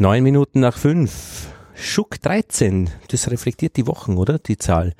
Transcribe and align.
Neun 0.00 0.22
Minuten 0.22 0.60
nach 0.60 0.76
fünf. 0.78 1.48
Schuck 1.74 2.20
13. 2.22 2.88
Das 3.08 3.30
reflektiert 3.30 3.76
die 3.76 3.86
Wochen, 3.86 4.16
oder? 4.16 4.38
Die 4.38 4.56
Zahl. 4.56 4.94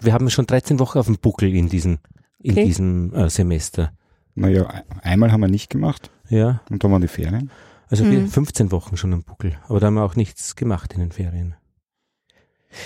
Wir 0.00 0.12
haben 0.12 0.30
schon 0.30 0.46
13 0.46 0.78
Wochen 0.78 0.98
auf 0.98 1.06
dem 1.06 1.18
Buckel 1.18 1.52
in 1.54 1.68
diesem, 1.68 1.98
in 2.40 2.52
Okay. 2.52 2.64
diesem 2.64 3.12
äh, 3.14 3.28
Semester. 3.30 3.92
Naja, 4.36 4.82
einmal 5.02 5.32
haben 5.32 5.40
wir 5.40 5.48
nicht 5.48 5.70
gemacht 5.70 6.10
Ja. 6.28 6.60
und 6.70 6.82
dann 6.84 6.92
waren 6.92 7.02
die 7.02 7.08
Ferien. 7.08 7.50
Also 7.88 8.04
wir 8.08 8.20
Mhm. 8.20 8.28
15 8.28 8.70
Wochen 8.72 8.96
schon 8.96 9.12
am 9.12 9.22
Buckel. 9.22 9.56
Aber 9.68 9.80
da 9.80 9.86
haben 9.88 9.94
wir 9.94 10.04
auch 10.04 10.16
nichts 10.16 10.56
gemacht 10.56 10.92
in 10.94 11.00
den 11.00 11.12
Ferien. 11.12 11.54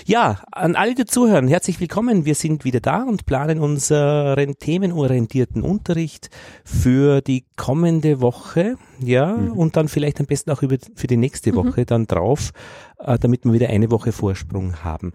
Ja, 0.05 0.43
an 0.53 0.77
alle, 0.77 0.95
die 0.95 1.05
zuhören, 1.07 1.49
herzlich 1.49 1.81
willkommen. 1.81 2.25
Wir 2.25 2.35
sind 2.35 2.65
wieder 2.65 2.81
da 2.81 3.03
und 3.03 3.27
planen 3.27 3.59
unseren 3.61 4.57
themenorientierten 4.59 5.63
Unterricht 5.63 6.31
für 6.65 7.21
die 7.21 7.45
kommende 7.57 8.21
Woche. 8.21 8.77
Ja, 9.01 9.37
Mhm. 9.37 9.53
und 9.53 9.77
dann 9.77 9.89
vielleicht 9.89 10.21
am 10.21 10.27
besten 10.27 10.51
auch 10.51 10.63
über, 10.63 10.77
für 10.95 11.07
die 11.07 11.17
nächste 11.17 11.53
Mhm. 11.53 11.57
Woche 11.57 11.87
dann 11.87 12.07
drauf, 12.07 12.53
äh, 12.99 13.19
damit 13.19 13.45
wir 13.45 13.53
wieder 13.53 13.69
eine 13.69 13.91
Woche 13.91 14.13
Vorsprung 14.13 14.85
haben. 14.85 15.13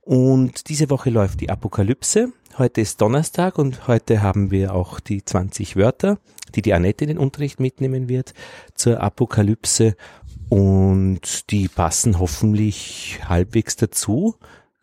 Und 0.00 0.68
diese 0.68 0.90
Woche 0.90 1.10
läuft 1.10 1.40
die 1.40 1.50
Apokalypse. 1.50 2.28
Heute 2.58 2.80
ist 2.82 3.00
Donnerstag 3.00 3.58
und 3.58 3.88
heute 3.88 4.22
haben 4.22 4.50
wir 4.50 4.74
auch 4.74 5.00
die 5.00 5.24
20 5.24 5.76
Wörter, 5.76 6.18
die 6.54 6.62
die 6.62 6.72
Annette 6.74 7.04
in 7.04 7.08
den 7.08 7.18
Unterricht 7.18 7.58
mitnehmen 7.58 8.08
wird 8.08 8.32
zur 8.74 9.00
Apokalypse. 9.00 9.96
Und 10.48 11.50
die 11.50 11.68
passen 11.68 12.18
hoffentlich 12.18 13.20
halbwegs 13.28 13.76
dazu 13.76 14.36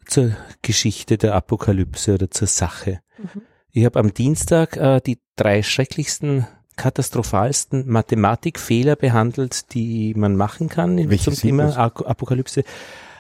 zur 0.06 0.32
Geschichte 0.62 1.18
der 1.18 1.36
Apokalypse 1.36 2.16
oder 2.16 2.30
zur 2.32 2.48
Sache. 2.48 3.00
Mhm. 3.18 3.42
Ich 3.72 3.86
habe 3.86 4.00
am 4.00 4.14
Dienstag 4.14 4.76
äh, 4.76 5.00
die 5.00 5.20
drei 5.38 5.64
schrecklichsten, 5.64 6.46
katastrophalsten 6.76 7.88
Mathematikfehler 7.90 8.96
behandelt, 8.98 9.74
die 9.74 10.14
man 10.16 10.36
machen 10.36 10.68
kann 10.68 10.98
in- 10.98 11.10
Welche 11.10 11.26
zum 11.32 11.36
Thema 11.36 11.78
Apokalypse. 11.78 12.64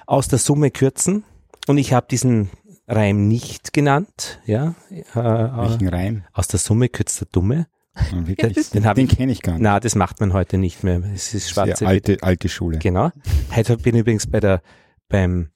Aus 0.07 0.27
der 0.27 0.39
Summe 0.39 0.71
kürzen. 0.71 1.23
Und 1.67 1.77
ich 1.77 1.93
habe 1.93 2.07
diesen 2.11 2.49
Reim 2.87 3.27
nicht 3.29 3.71
genannt. 3.71 4.39
Ja, 4.45 4.75
äh, 4.89 4.99
äh, 5.01 5.15
Welchen 5.15 5.87
Reim? 5.87 6.23
aus 6.33 6.47
der 6.49 6.59
Summe 6.59 6.89
kürzt 6.89 7.21
der 7.21 7.27
Dumme. 7.31 7.67
Wirklich? 8.11 8.69
Den 8.69 8.83
Den, 8.83 9.07
kenne 9.07 9.31
ich 9.31 9.41
gar 9.41 9.53
nicht. 9.53 9.61
Na, 9.61 9.79
das 9.79 9.95
macht 9.95 10.19
man 10.19 10.33
heute 10.33 10.57
nicht 10.57 10.83
mehr. 10.83 11.01
Es 11.13 11.33
ist 11.33 11.47
Sehr 11.47 11.53
schwarze 11.53 11.87
alte, 11.87 12.17
alte 12.21 12.47
Schule. 12.47 12.79
Genau. 12.79 13.11
Heute 13.53 13.77
bin 13.77 13.95
ich 13.95 14.01
übrigens 14.01 14.27
bei 14.27 14.39
der, 14.39 14.61
beim, 15.09 15.49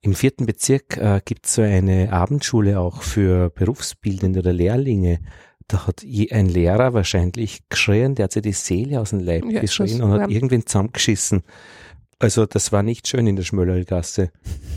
im 0.00 0.14
vierten 0.14 0.46
Bezirk 0.46 0.96
äh, 0.96 1.20
gibt 1.24 1.46
es 1.46 1.54
so 1.54 1.62
eine 1.62 2.12
Abendschule 2.12 2.80
auch 2.80 3.02
für 3.02 3.50
Berufsbildende 3.50 4.40
oder 4.40 4.52
Lehrlinge. 4.52 5.20
Da 5.68 5.86
hat 5.86 6.02
je 6.02 6.32
ein 6.32 6.46
Lehrer 6.46 6.94
wahrscheinlich 6.94 7.68
geschrien, 7.68 8.14
der 8.14 8.24
hat 8.24 8.32
sich 8.32 8.42
die 8.42 8.52
Seele 8.52 9.00
aus 9.00 9.10
dem 9.10 9.20
Leib 9.20 9.44
Ja, 9.44 9.60
geschrien 9.60 10.02
und 10.02 10.12
hat 10.12 10.30
irgendwen 10.30 10.66
zusammengeschissen. 10.66 11.42
Also 12.20 12.46
das 12.46 12.72
war 12.72 12.82
nicht 12.82 13.06
schön 13.06 13.28
in 13.28 13.36
der 13.36 13.44
Schmöllergasse. 13.44 14.32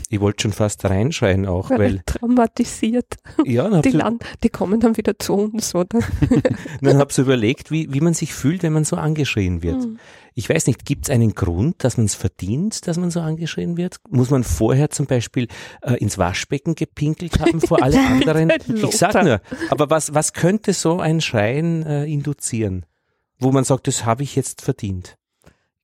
Ich 0.08 0.20
wollte 0.20 0.42
schon 0.42 0.52
fast 0.52 0.84
reinschreien 0.84 1.46
auch, 1.46 1.70
weil, 1.70 2.00
traumatisiert. 2.06 3.16
ja, 3.44 3.68
dann 3.68 3.82
Die, 3.82 3.90
Land, 3.90 4.22
die 4.44 4.48
kommen 4.48 4.78
dann 4.78 4.96
wieder 4.96 5.18
zu 5.18 5.34
uns, 5.34 5.74
oder? 5.74 5.98
dann 6.80 6.98
hab 6.98 7.10
so 7.10 7.22
überlegt, 7.22 7.72
wie, 7.72 7.92
wie 7.92 8.00
man 8.00 8.14
sich 8.14 8.32
fühlt, 8.32 8.62
wenn 8.62 8.72
man 8.72 8.84
so 8.84 8.94
angeschrien 8.94 9.62
wird. 9.64 9.82
Hm. 9.82 9.98
Ich 10.34 10.48
weiß 10.48 10.68
nicht, 10.68 10.84
gibt 10.84 11.06
es 11.06 11.10
einen 11.10 11.34
Grund, 11.34 11.82
dass 11.82 11.96
man 11.96 12.06
es 12.06 12.14
verdient, 12.14 12.86
dass 12.86 12.96
man 12.96 13.10
so 13.10 13.20
angeschrien 13.20 13.76
wird? 13.76 13.96
Muss 14.08 14.30
man 14.30 14.44
vorher 14.44 14.90
zum 14.90 15.06
Beispiel 15.06 15.48
äh, 15.82 15.94
ins 15.94 16.18
Waschbecken 16.18 16.76
gepinkelt 16.76 17.40
haben 17.40 17.60
vor 17.60 17.82
alle 17.82 17.98
anderen? 18.08 18.52
Ich 18.72 18.96
sag 18.96 19.20
nur, 19.24 19.40
aber 19.68 19.90
was, 19.90 20.14
was 20.14 20.32
könnte 20.32 20.72
so 20.72 21.00
ein 21.00 21.20
Schreien 21.20 21.82
äh, 21.82 22.04
induzieren? 22.04 22.86
Wo 23.40 23.50
man 23.50 23.64
sagt, 23.64 23.88
das 23.88 24.04
habe 24.04 24.22
ich 24.22 24.36
jetzt 24.36 24.62
verdient. 24.62 25.16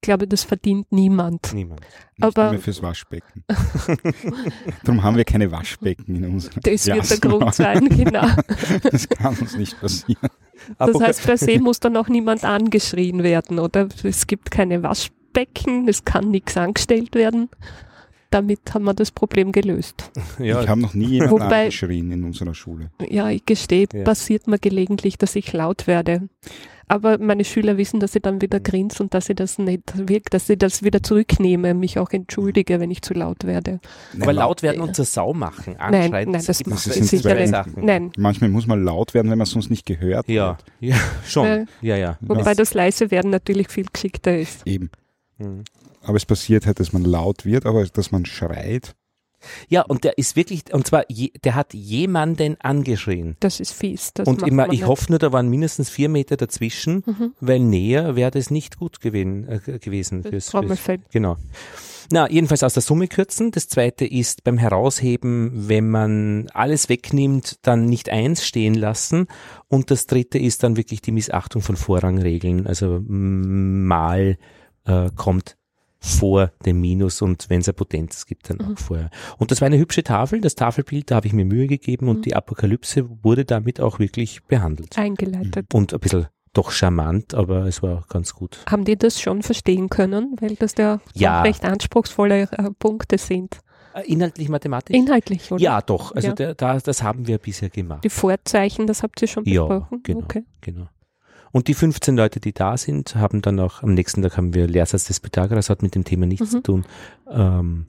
Ich 0.01 0.07
glaube, 0.07 0.29
das 0.29 0.45
verdient 0.45 0.87
niemand. 0.93 1.53
Niemand. 1.53 1.81
Nicht 1.81 1.89
aber- 2.25 2.51
mehr 2.53 2.61
fürs 2.61 2.81
Waschbecken. 2.83 3.45
Darum 4.85 5.03
haben 5.03 5.17
wir 5.17 5.25
keine 5.25 5.51
Waschbecken 5.51 6.15
in 6.17 6.25
unserem 6.25 6.61
Das 6.63 6.87
wird 6.87 7.11
der. 7.11 7.19
Grund 7.19 7.55
sein, 7.55 7.89
genau. 7.89 8.27
Das 8.91 9.08
kann 9.08 9.37
uns 9.37 9.57
nicht 9.57 9.79
passieren. 9.81 10.29
Das 10.79 11.01
heißt, 11.01 11.25
per 11.25 11.37
se 11.37 11.58
muss 11.58 11.81
dann 11.81 11.97
auch 11.97 12.08
niemand 12.08 12.45
angeschrien 12.45 13.23
werden, 13.25 13.58
oder? 13.58 13.89
Es 14.05 14.27
gibt 14.27 14.51
keine 14.53 14.83
Waschbecken, 14.83 15.89
es 15.89 16.05
kann 16.05 16.31
nichts 16.31 16.57
angestellt 16.57 17.14
werden. 17.17 17.48
Damit 18.31 18.61
haben 18.75 18.85
wir 18.85 18.95
das 18.95 19.11
Problem 19.11 19.53
gelöst. 19.53 20.11
ja, 20.39 20.61
Ich 20.63 20.69
habe 20.69 20.81
noch 20.81 20.95
nie 20.95 21.07
jemanden 21.07 21.35
Wobei- 21.41 21.61
angeschrien 21.64 22.11
in 22.13 22.25
unserer 22.25 22.55
Schule. 22.55 22.91
Ja, 23.08 23.31
ich 23.31 23.45
gestehe, 23.47 23.87
Ja. 23.92 24.05
passiert 24.05 24.47
mir 24.47 24.58
gelegentlich, 24.58 25.17
dass 25.19 25.35
ich 25.35 25.53
laut 25.53 25.87
werde. 25.87 26.29
Aber 26.89 27.19
meine 27.19 27.45
Schüler 27.45 27.77
wissen, 27.77 28.01
dass 28.01 28.15
ich 28.15 28.23
dann 28.23 28.41
wieder 28.41 28.61
grinse 28.61 29.03
und 29.03 29.15
dass 29.15 29.29
ich 29.29 29.37
das 29.37 29.59
nicht 29.59 29.83
wirkt, 30.09 30.35
dass 30.35 30.49
ich 30.49 30.59
das 30.59 30.83
wieder 30.83 31.03
zurücknehme, 31.03 31.75
mich 31.75 31.99
auch 31.99 32.11
entschuldige, 32.11 32.81
wenn 32.81 32.91
ich 32.91 33.03
zu 33.03 33.15
laut 33.15 33.45
werde. 33.45 33.81
aber 34.17 34.27
Nein, 34.27 34.37
laut 34.37 34.63
werden 34.63 34.81
und 34.81 34.97
zur 34.97 35.05
Sau 35.05 35.35
machen, 35.35 35.77
Nein, 35.79 35.95
anschreien, 36.03 36.31
nein, 36.31 36.45
das 36.47 36.67
macht 36.67 36.79
das 36.79 36.87
es 36.87 36.95
sind 36.95 37.05
sicher 37.07 37.23
zwei 37.31 37.35
nicht. 37.41 37.51
Sachen. 37.51 37.85
Nein, 37.85 38.11
Manchmal 38.17 38.51
muss 38.51 38.67
man 38.67 38.83
laut 38.83 39.15
werden, 39.15 39.31
wenn 39.31 39.39
man 39.39 39.47
sonst 39.47 39.71
nicht 39.71 39.87
gehört 39.87 40.29
Ja, 40.29 40.59
wird. 40.59 40.65
ja, 40.81 40.97
schon. 41.27 41.47
Äh, 41.47 41.67
ja, 41.83 41.97
ja. 41.97 42.19
wobei 42.21 42.55
das 42.55 42.75
leise 42.75 43.11
werden 43.11 43.31
natürlich 43.31 43.69
viel 43.69 43.87
geschickter 43.93 44.37
ist. 44.39 44.67
Eben. 44.67 44.91
Mhm. 45.39 45.65
Aber 46.03 46.17
es 46.17 46.25
passiert 46.27 46.67
halt, 46.67 46.81
dass 46.81 46.93
man 46.93 47.05
laut 47.05 47.45
wird, 47.45 47.67
aber 47.67 47.85
dass 47.85 48.11
man 48.13 48.25
schreit. 48.25 48.95
Ja, 49.69 49.83
und 49.83 50.05
der 50.05 50.19
ist 50.19 50.37
wirklich, 50.37 50.73
und 50.73 50.87
zwar, 50.87 51.05
je, 51.09 51.31
der 51.45 51.55
hat 51.55 51.75
jemanden 51.75 52.57
angeschrien. 52.61 53.37
Das 53.41 53.61
ist 53.61 53.73
fies. 53.73 54.13
Das 54.15 54.27
und 54.27 54.43
immer, 54.43 54.73
ich 54.73 54.87
hoffe 54.87 55.07
nur, 55.11 55.19
da 55.19 55.33
waren 55.33 55.49
mindestens 55.49 55.91
vier 55.91 56.09
Meter 56.09 56.37
dazwischen, 56.37 57.03
Mhm. 57.07 57.33
weil 57.41 57.61
näher 57.61 58.17
wäre 58.17 58.31
das 58.31 58.51
nicht 58.51 58.79
gut 58.79 59.01
gewesen, 59.01 59.49
äh, 59.49 59.79
gewesen 59.79 60.23
fürs, 60.23 60.51
fürs. 60.51 60.81
Genau. 61.13 61.37
Na, 62.11 62.31
jedenfalls 62.31 62.63
aus 62.63 62.73
der 62.73 62.83
Summe 62.83 63.07
kürzen. 63.07 63.51
Das 63.51 63.69
zweite 63.69 64.07
ist 64.07 64.43
beim 64.43 64.57
Herausheben, 64.57 65.69
wenn 65.69 65.91
man 65.91 66.49
alles 66.55 66.89
wegnimmt, 66.89 67.59
dann 67.63 67.85
nicht 67.85 68.09
eins 68.09 68.47
stehen 68.47 68.75
lassen. 68.75 69.27
Und 69.69 69.91
das 69.91 70.07
dritte 70.07 70.39
ist 70.39 70.63
dann 70.63 70.77
wirklich 70.79 71.03
die 71.03 71.13
Missachtung 71.13 71.61
von 71.61 71.77
Vorrangregeln. 71.77 72.67
Also 72.67 73.03
mal 73.07 74.39
äh, 74.87 75.11
kommt 75.17 75.57
vor 76.01 76.53
dem 76.64 76.81
Minus 76.81 77.23
und 77.23 77.51
wenn 77.51 77.61
es 77.61 77.69
eine 77.69 77.75
Potenz 77.75 78.25
gibt, 78.27 78.51
dann 78.51 78.59
Mhm. 78.59 78.75
auch 78.75 78.79
vorher. 78.79 79.11
Und 79.39 79.51
das 79.51 79.61
war 79.61 79.67
eine 79.67 79.79
hübsche 79.79 80.03
Tafel, 80.05 80.41
das 80.41 80.55
Tafelbild, 80.55 81.11
da 81.11 81.17
habe 81.17 81.27
ich 81.27 81.33
mir 81.33 81.45
Mühe 81.45 81.67
gegeben 81.67 82.09
und 82.09 82.19
Mhm. 82.19 82.23
die 82.23 82.36
Apokalypse 82.36 83.09
wurde 83.25 83.45
damit 83.45 83.81
auch 83.81 83.98
wirklich 83.98 84.42
behandelt. 84.45 84.97
Eingeleitet. 84.97 85.75
Und 85.75 85.92
ein 85.92 86.01
bisschen 86.01 86.27
doch 86.55 86.70
charmant, 86.70 87.35
aber 87.35 87.67
es 87.67 87.83
war 87.83 88.05
ganz 88.08 88.33
gut. 88.35 88.58
Haben 88.70 88.85
die 88.85 88.97
das 88.97 89.20
schon 89.20 89.42
verstehen 89.42 89.89
können, 89.89 90.37
weil 90.41 90.55
das 90.57 90.75
ja, 90.79 91.01
Ja. 91.14 91.41
auch 91.41 91.45
recht 91.45 91.64
anspruchsvolle 91.64 92.42
äh, 92.53 92.70
Punkte 92.79 93.19
sind? 93.19 93.58
Äh, 93.95 94.11
Inhaltlich 94.13 94.48
Mathematik? 94.48 94.95
Inhaltlich, 94.97 95.51
oder? 95.53 95.61
Ja, 95.63 95.81
doch. 95.83 96.14
Also 96.14 96.29
Ja. 96.39 96.55
Da, 96.55 96.79
das 96.79 97.03
haben 97.03 97.27
wir 97.27 97.39
bisher 97.39 97.69
gemacht. 97.70 98.05
Die 98.05 98.08
Vorzeichen, 98.11 98.87
das 98.87 99.03
habt 99.03 99.20
ihr 99.23 99.29
schon 99.29 99.45
Ja, 99.45 99.67
besprochen? 99.67 100.01
genau. 100.05 100.20
Okay. 100.20 100.45
Genau. 100.61 100.87
Und 101.53 101.69
die 101.69 101.75
15 101.75 102.17
Leute, 102.17 102.41
die 102.41 102.53
da 102.53 102.77
sind, 102.77 103.14
haben 103.17 103.41
dann 103.42 103.59
auch, 103.61 103.83
am 103.83 103.95
nächsten 103.95 104.23
Tag 104.23 104.36
haben 104.36 104.55
wir 104.55 104.67
Lehrsatz 104.67 105.05
des 105.05 105.20
Pythagoras, 105.20 105.70
hat 105.70 105.83
mit 105.83 105.95
dem 105.95 106.05
Thema 106.05 106.27
nichts 106.27 106.47
Mhm. 106.47 106.51
zu 106.57 106.61
tun. 106.63 106.85
Ähm, 107.31 107.86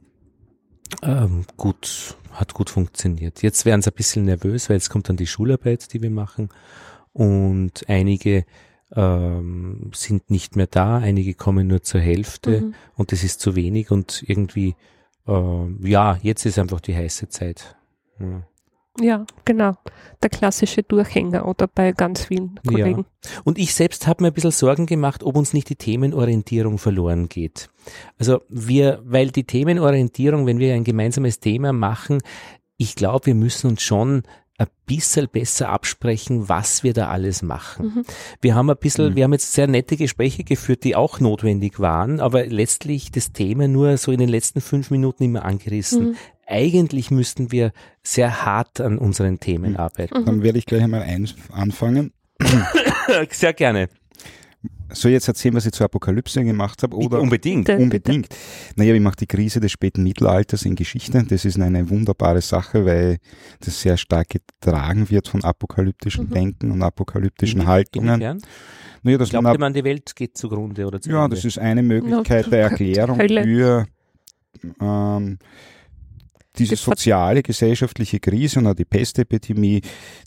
ähm, 1.04 1.46
gut, 1.58 2.18
hat 2.32 2.54
gut 2.54 2.70
funktioniert. 2.70 3.42
Jetzt 3.44 3.66
werden 3.66 3.82
sie 3.82 3.92
ein 3.92 3.96
bisschen 3.96 4.26
nervös, 4.26 4.70
weil 4.70 4.78
jetzt 4.78 4.90
kommt 4.90 5.10
dann 5.10 5.18
die 5.18 5.28
Schularbeit, 5.28 5.94
die 5.94 6.02
wir 6.02 6.10
machen. 6.10 6.50
Und 7.14 7.88
einige 7.88 8.46
ähm, 8.96 9.92
sind 9.94 10.32
nicht 10.32 10.56
mehr 10.56 10.66
da, 10.68 10.98
einige 10.98 11.36
kommen 11.36 11.68
nur 11.68 11.84
zur 11.84 12.02
Hälfte 12.02 12.62
Mhm. 12.62 12.74
und 12.96 13.12
das 13.12 13.24
ist 13.24 13.40
zu 13.40 13.56
wenig 13.56 13.92
und 13.92 14.24
irgendwie, 14.26 14.76
ähm, 15.28 15.80
ja, 15.84 16.18
jetzt 16.24 16.46
ist 16.46 16.58
einfach 16.58 16.80
die 16.82 16.96
heiße 16.96 17.30
Zeit. 17.30 17.76
Ja. 18.20 18.42
Ja, 19.02 19.26
genau. 19.46 19.74
Der 20.22 20.30
klassische 20.30 20.84
Durchhänger 20.84 21.48
oder 21.48 21.68
bei 21.68 21.92
ganz 21.94 22.26
vielen 22.26 22.60
Ja. 22.64 22.72
Kollegen. 22.72 23.06
Und 23.44 23.58
ich 23.58 23.74
selbst 23.74 24.08
habe 24.08 24.24
mir 24.24 24.28
ein 24.30 24.34
bisschen 24.34 24.52
Sorgen 24.52 24.86
gemacht, 24.86 25.24
ob 25.24 25.38
uns 25.38 25.54
nicht 25.54 25.70
die 25.70 25.76
Themenorientierung 25.76 26.78
verloren 26.78 27.30
geht. 27.30 27.70
Also 28.18 28.42
wir, 28.50 29.02
weil 29.06 29.32
die 29.32 29.46
Themenorientierung, 29.46 30.46
wenn 30.46 30.60
wir 30.60 30.74
ein 30.74 30.84
gemeinsames 30.84 31.40
Thema 31.40 31.72
machen, 31.74 32.20
ich 32.78 32.96
glaube, 32.96 33.28
wir 33.28 33.36
müssen 33.36 33.72
uns 33.72 33.82
schon 33.82 34.24
ein 34.58 34.68
bisschen 34.86 35.30
besser 35.32 35.70
absprechen, 35.70 36.50
was 36.50 36.84
wir 36.84 36.92
da 36.94 37.08
alles 37.08 37.42
machen. 37.42 37.94
Mhm. 37.96 38.04
Wir 38.42 38.56
haben 38.56 38.70
ein 38.70 38.76
bisschen, 38.78 39.12
Mhm. 39.12 39.16
wir 39.16 39.24
haben 39.24 39.32
jetzt 39.32 39.54
sehr 39.54 39.68
nette 39.68 39.96
Gespräche 39.96 40.44
geführt, 40.44 40.84
die 40.84 40.98
auch 40.98 41.22
notwendig 41.22 41.80
waren, 41.80 42.20
aber 42.20 42.46
letztlich 42.46 43.10
das 43.10 43.32
Thema 43.32 43.70
nur 43.70 43.96
so 43.96 44.12
in 44.12 44.20
den 44.20 44.28
letzten 44.28 44.60
fünf 44.60 44.92
Minuten 44.92 45.24
immer 45.24 45.46
angerissen. 45.46 46.10
Mhm. 46.10 46.16
Eigentlich 46.50 47.12
müssten 47.12 47.52
wir 47.52 47.72
sehr 48.04 48.44
hart 48.46 48.82
an 48.82 48.98
unseren 48.98 49.40
Themen 49.40 49.72
Mhm. 49.74 49.78
arbeiten. 49.78 50.26
Dann 50.26 50.42
werde 50.44 50.58
ich 50.58 50.66
gleich 50.66 50.82
einmal 50.84 51.06
anfangen. 51.52 52.12
Sehr 53.32 53.54
gerne. 53.54 53.90
soll 54.92 55.12
ich 55.12 55.16
jetzt 55.16 55.28
erzählen, 55.28 55.54
was 55.56 55.66
ich 55.68 55.72
zur 55.74 55.86
Apokalypse 55.86 56.44
gemacht 56.44 56.82
habe? 56.84 56.96
Oder 56.98 57.22
Unbedingt. 57.22 57.70
Unbedingt. 57.70 58.28
Naja, 58.76 58.94
ich 58.96 59.02
mache 59.02 59.18
die 59.18 59.28
Krise 59.28 59.60
des 59.60 59.72
späten 59.72 60.02
Mittelalters 60.04 60.64
in 60.66 60.76
Geschichte. 60.76 61.24
Das 61.24 61.46
ist 61.46 61.60
eine 61.60 61.90
wunderbare 61.90 62.42
Sache, 62.42 62.86
weil 62.86 63.18
das 63.60 63.80
sehr 63.82 63.98
stark 63.98 64.30
getragen 64.30 65.10
wird 65.10 65.28
von 65.28 65.44
apokalyptischen 65.44 66.26
Mhm. 66.30 66.34
Denken 66.34 66.72
und 66.72 66.82
apokalyptischen 66.82 67.68
Haltungen. 67.68 68.16
Inwiefern? 68.16 68.42
Naja, 69.04 69.18
dass 69.20 69.32
man 69.32 69.44
Glaubt 69.44 69.60
man, 69.60 69.74
die 69.74 69.84
Welt 69.84 70.16
geht 70.16 70.36
zugrunde 70.38 70.86
oder 70.88 70.98
Ja, 70.98 71.02
zugrunde? 71.02 71.36
das 71.36 71.46
ist 71.46 71.60
eine 71.60 71.84
Möglichkeit 71.84 72.46
Ja, 72.46 72.50
der 72.50 72.62
Erklärung 72.64 73.20
für 73.20 73.86
ähm, 74.82 75.38
diese 76.60 76.76
soziale, 76.76 77.42
gesellschaftliche 77.42 78.20
Krise 78.20 78.60
und 78.60 78.68
auch 78.68 78.74
die 78.76 78.86
Pestepidemie, 78.86 79.82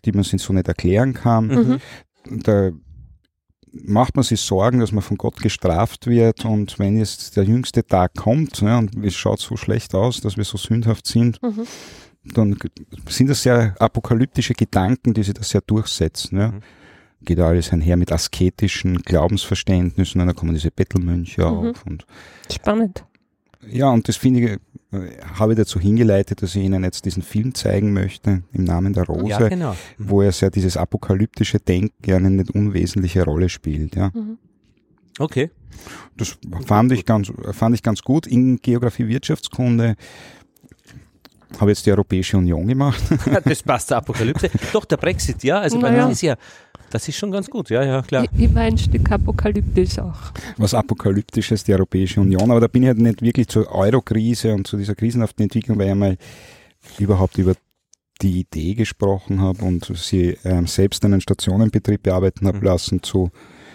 die 0.04 0.12
man 0.12 0.24
sich 0.24 0.42
so 0.42 0.52
nicht 0.52 0.68
erklären 0.68 1.14
kann. 1.14 1.46
Mhm. 1.46 1.78
Da 2.42 2.70
macht 3.72 4.16
man 4.16 4.22
sich 4.22 4.40
Sorgen, 4.40 4.80
dass 4.80 4.92
man 4.92 5.02
von 5.02 5.16
Gott 5.16 5.40
gestraft 5.40 6.06
wird 6.06 6.44
und 6.44 6.78
wenn 6.78 6.98
jetzt 6.98 7.36
der 7.36 7.44
jüngste 7.44 7.86
Tag 7.86 8.14
kommt 8.14 8.60
ja, 8.60 8.78
und 8.78 8.94
es 9.04 9.14
schaut 9.14 9.40
so 9.40 9.56
schlecht 9.56 9.94
aus, 9.94 10.20
dass 10.20 10.36
wir 10.36 10.44
so 10.44 10.58
sündhaft 10.58 11.06
sind, 11.06 11.42
Mhm. 11.42 11.64
dann 12.34 12.58
sind 13.08 13.30
das 13.30 13.42
sehr 13.42 13.74
apokalyptische 13.78 14.52
Gedanken, 14.54 15.14
die 15.14 15.22
sich 15.22 15.34
da 15.34 15.42
sehr 15.42 15.62
durchsetzen. 15.62 16.38
Ja. 16.38 16.48
Mhm. 16.48 16.60
Geht 17.24 17.38
alles 17.38 17.72
einher 17.72 17.96
mit 17.96 18.10
asketischen 18.12 18.98
Glaubensverständnissen 19.02 20.20
und 20.20 20.26
dann 20.26 20.36
kommen 20.36 20.54
diese 20.54 20.70
Bettelmönche 20.70 21.40
Mhm. 21.42 21.46
auf 21.46 21.86
und 21.86 22.04
Spannend. 22.52 23.04
Ja, 23.68 23.90
und 23.90 24.08
das 24.08 24.16
finde 24.16 24.40
ich, 24.40 24.50
äh, 24.92 25.18
habe 25.34 25.52
ich 25.52 25.58
dazu 25.58 25.78
hingeleitet, 25.78 26.42
dass 26.42 26.54
ich 26.54 26.62
Ihnen 26.62 26.84
jetzt 26.84 27.04
diesen 27.04 27.22
Film 27.22 27.54
zeigen 27.54 27.92
möchte, 27.92 28.42
im 28.52 28.64
Namen 28.64 28.92
der 28.92 29.04
Rose, 29.04 29.28
ja, 29.28 29.48
genau. 29.48 29.72
Mhm. 29.72 29.76
wo 29.98 30.22
es 30.22 30.40
ja 30.40 30.50
dieses 30.50 30.76
apokalyptische 30.76 31.58
Denken 31.58 31.94
ja 32.04 32.16
eine 32.16 32.30
nicht 32.30 32.50
unwesentliche 32.50 33.24
Rolle 33.24 33.48
spielt. 33.48 33.96
Ja. 33.96 34.10
Mhm. 34.14 34.38
Okay. 35.18 35.50
Das 36.16 36.38
fand 36.66 36.92
ich 36.92 37.04
ganz, 37.04 37.32
fand 37.52 37.74
ich 37.74 37.82
ganz 37.82 38.02
gut. 38.02 38.26
In 38.26 38.58
Geografie 38.58 39.08
Wirtschaftskunde 39.08 39.96
habe 41.60 41.70
jetzt 41.70 41.84
die 41.86 41.90
Europäische 41.90 42.36
Union 42.36 42.66
gemacht. 42.66 43.02
Das 43.44 43.62
passt 43.62 43.88
zur 43.88 43.98
Apokalypse. 43.98 44.50
Doch, 44.72 44.84
der 44.84 44.96
Brexit, 44.96 45.42
ja. 45.44 45.60
Also, 45.60 45.78
Naja. 45.78 46.04
das 46.04 46.12
ist 46.12 46.22
ja, 46.22 46.36
das 46.92 47.08
ist 47.08 47.16
schon 47.16 47.30
ganz 47.30 47.48
gut. 47.50 47.70
Ja, 47.70 47.82
ja, 47.84 48.02
klar. 48.02 48.26
Immer 48.38 48.60
ein 48.62 48.78
Stück 48.78 49.10
apokalyptisch 49.10 49.98
auch. 49.98 50.32
was 50.56 50.74
Apokalyptisches, 50.74 51.64
die 51.64 51.72
Europäische 51.72 52.20
Union. 52.20 52.50
Aber 52.50 52.60
da 52.60 52.68
bin 52.68 52.82
ich 52.82 52.88
halt 52.88 52.98
nicht 52.98 53.22
wirklich 53.22 53.48
zur 53.48 53.70
Euro-Krise 53.72 54.54
und 54.54 54.66
zu 54.66 54.76
dieser 54.76 54.94
krisenhaften 54.94 55.42
Entwicklung, 55.44 55.78
weil 55.78 55.86
ich 55.86 55.92
einmal 55.92 56.16
überhaupt 56.98 57.38
über 57.38 57.54
die 58.20 58.40
Idee 58.40 58.74
gesprochen 58.74 59.40
habe 59.40 59.64
und 59.64 59.90
sie 59.96 60.36
ähm, 60.44 60.66
selbst 60.66 61.04
einen 61.04 61.20
Stationenbetrieb 61.20 62.02
bearbeiten 62.04 62.46
habe 62.46 62.58
Mhm. 62.58 62.64
lassen 62.64 63.02
zu 63.02 63.30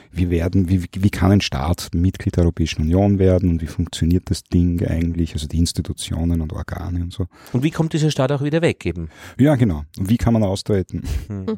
wie 0.09 0.29
werden, 0.29 0.69
wie, 0.69 0.85
wie 0.93 1.09
kann 1.09 1.31
ein 1.31 1.41
Staat 1.41 1.89
Mitglied 1.93 2.37
der 2.37 2.43
Europäischen 2.45 2.81
Union 2.81 3.19
werden 3.19 3.49
und 3.49 3.61
wie 3.61 3.67
funktioniert 3.67 4.29
das 4.31 4.43
Ding 4.43 4.83
eigentlich, 4.87 5.33
also 5.33 5.47
die 5.47 5.57
Institutionen 5.59 6.39
und 6.41 6.53
Organe 6.53 7.01
und 7.03 7.11
so. 7.13 7.27
Und 7.53 7.61
wie 7.61 7.71
kommt 7.71 7.91
dieser 7.93 8.09
Staat 8.09 8.31
auch 8.31 8.41
wieder 8.41 8.61
weg 8.61 8.85
eben? 8.85 9.09
Ja, 9.37 9.55
genau. 9.55 9.83
Und 9.99 10.09
wie 10.09 10.17
kann 10.17 10.33
man 10.33 10.43
austreten? 10.43 11.03
Hm. 11.27 11.45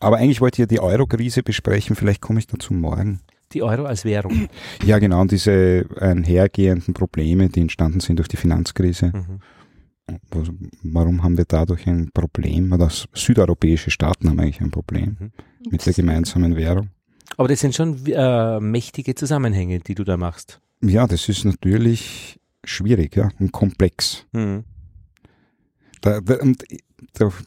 Aber 0.00 0.18
eigentlich 0.18 0.40
wollte 0.40 0.56
ich 0.56 0.58
ja 0.60 0.66
die 0.66 0.80
Euro-Krise 0.80 1.42
besprechen, 1.42 1.96
vielleicht 1.96 2.20
komme 2.20 2.38
ich 2.38 2.46
dazu 2.46 2.72
morgen. 2.72 3.20
Die 3.52 3.62
Euro 3.62 3.84
als 3.84 4.04
Währung. 4.04 4.48
Ja, 4.84 4.98
genau, 4.98 5.20
und 5.22 5.32
diese 5.32 5.86
einhergehenden 5.98 6.94
Probleme, 6.94 7.48
die 7.48 7.60
entstanden 7.60 8.00
sind 8.00 8.18
durch 8.18 8.28
die 8.28 8.36
Finanzkrise. 8.36 9.12
Mhm. 9.14 9.40
Warum 10.82 11.22
haben 11.22 11.36
wir 11.36 11.44
dadurch 11.44 11.86
ein 11.86 12.10
Problem? 12.14 12.72
Oder 12.72 12.90
südeuropäische 13.12 13.90
Staaten 13.90 14.28
haben 14.28 14.40
eigentlich 14.40 14.60
ein 14.60 14.70
Problem 14.70 15.16
Mhm. 15.20 15.30
mit 15.70 15.84
der 15.84 15.92
gemeinsamen 15.92 16.56
Währung. 16.56 16.90
Aber 17.36 17.48
das 17.48 17.60
sind 17.60 17.74
schon 17.74 18.06
äh, 18.06 18.60
mächtige 18.60 19.14
Zusammenhänge, 19.14 19.80
die 19.80 19.94
du 19.94 20.04
da 20.04 20.16
machst. 20.16 20.60
Ja, 20.82 21.06
das 21.06 21.28
ist 21.28 21.44
natürlich 21.44 22.38
schwierig 22.64 23.16
ja, 23.16 23.28
und 23.38 23.52
komplex. 23.52 24.24
Mhm. 24.32 24.64
Da, 26.00 26.20
da, 26.20 26.36
und 26.36 26.64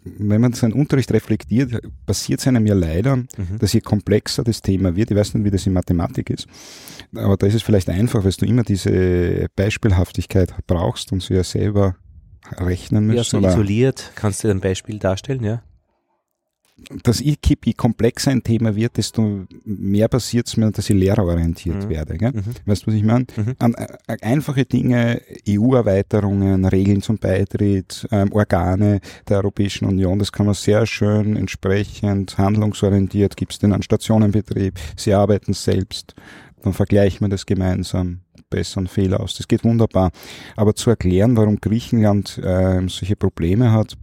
wenn 0.04 0.42
man 0.42 0.54
seinen 0.54 0.74
Unterricht 0.74 1.12
reflektiert, 1.12 1.82
passiert 2.06 2.40
es 2.40 2.48
einem 2.48 2.66
ja 2.66 2.74
leider, 2.74 3.18
Mhm. 3.18 3.28
dass 3.60 3.74
je 3.74 3.82
komplexer 3.82 4.44
das 4.44 4.62
Thema 4.62 4.96
wird, 4.96 5.12
ich 5.12 5.18
weiß 5.18 5.34
nicht, 5.34 5.44
wie 5.46 5.52
das 5.52 5.66
in 5.68 5.74
Mathematik 5.74 6.30
ist, 6.30 6.48
aber 7.16 7.38
da 7.38 7.48
ist 7.48 7.56
es 7.56 7.62
vielleicht 7.64 7.90
einfach, 7.90 8.24
weil 8.24 8.32
du 8.32 8.46
immer 8.46 8.64
diese 8.64 9.48
Beispielhaftigkeit 9.56 10.54
brauchst 10.68 11.12
und 11.12 11.22
sie 11.22 11.34
ja 11.36 11.44
selber 11.44 11.96
rechnen 12.58 13.10
Ja, 13.10 13.16
müsst. 13.16 13.32
so 13.32 13.40
isoliert. 13.40 14.12
Kannst 14.16 14.44
du 14.44 14.50
ein 14.50 14.60
Beispiel 14.62 15.00
darstellen, 15.00 15.44
ja? 15.44 15.62
Dass 17.04 17.20
je 17.20 17.36
komplexer 17.76 18.32
ein 18.32 18.44
Thema 18.44 18.76
wird, 18.76 18.98
desto 18.98 19.46
mehr 19.66 20.08
passiert 20.08 20.48
es 20.48 20.58
mir, 20.58 20.72
dass 20.72 20.90
ich 20.90 20.96
lehrerorientiert 20.96 21.86
Mhm. 21.86 21.90
werde. 21.90 22.18
Gell? 22.18 22.32
Mhm. 22.32 22.44
Weißt 22.66 22.84
du, 22.84 22.88
was 22.88 22.96
ich 22.96 23.04
meine? 23.04 23.26
Mhm. 23.36 23.56
An, 23.60 23.74
äh, 23.74 24.18
einfache 24.22 24.66
Dinge, 24.66 25.22
EU-Erweiterungen, 25.48 26.66
Regeln 26.66 27.02
zum 27.02 27.18
Beitritt, 27.18 28.08
ähm, 28.12 28.32
Organe 28.34 29.00
der 29.28 29.38
Europäischen 29.38 29.86
Union, 29.86 30.20
das 30.20 30.32
kann 30.32 30.46
man 30.46 30.56
sehr 30.56 30.86
schön 30.86 31.36
entsprechend 31.36 32.38
handlungsorientiert, 32.38 33.38
gibt 33.38 33.54
es 33.54 33.60
den 33.60 33.74
an 33.74 33.84
Stationenbetrieb, 33.84 34.80
sie 34.96 35.14
arbeiten 35.14 35.54
selbst, 35.54 36.16
dann 36.64 36.74
vergleicht 36.74 37.22
man 37.22 37.30
das 37.32 37.46
gemeinsam, 37.46 38.22
besseren 38.50 38.88
Fehler 38.88 39.22
aus. 39.22 39.36
Das 39.36 39.48
geht 39.48 39.64
wunderbar. 39.64 40.12
Aber 40.56 40.76
zu 40.76 40.90
erklären, 40.90 41.38
warum 41.38 41.60
Griechenland 41.60 42.40
ähm, 42.44 42.90
solche 42.90 43.16
Probleme 43.16 43.72
hat, 43.72 43.98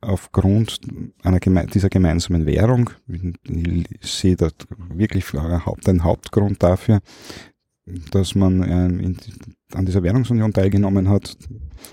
aufgrund 0.00 0.80
einer 1.22 1.40
geme 1.40 1.66
dieser 1.66 1.88
gemeinsamen 1.88 2.46
Währung, 2.46 2.90
ich 3.48 4.10
sehe 4.12 4.36
da 4.36 4.48
wirklich 4.90 5.24
einen 5.34 6.04
Hauptgrund 6.04 6.62
dafür, 6.62 7.00
dass 8.10 8.34
man 8.34 8.62
ähm, 8.62 9.00
in, 9.00 9.16
an 9.72 9.86
dieser 9.86 10.02
Währungsunion 10.02 10.52
teilgenommen 10.52 11.08
hat, 11.08 11.36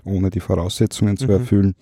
ohne 0.04 0.30
die 0.30 0.40
Voraussetzungen 0.40 1.18
zu 1.18 1.25
Mhm. 1.25 1.31
erfüllen. 1.31 1.75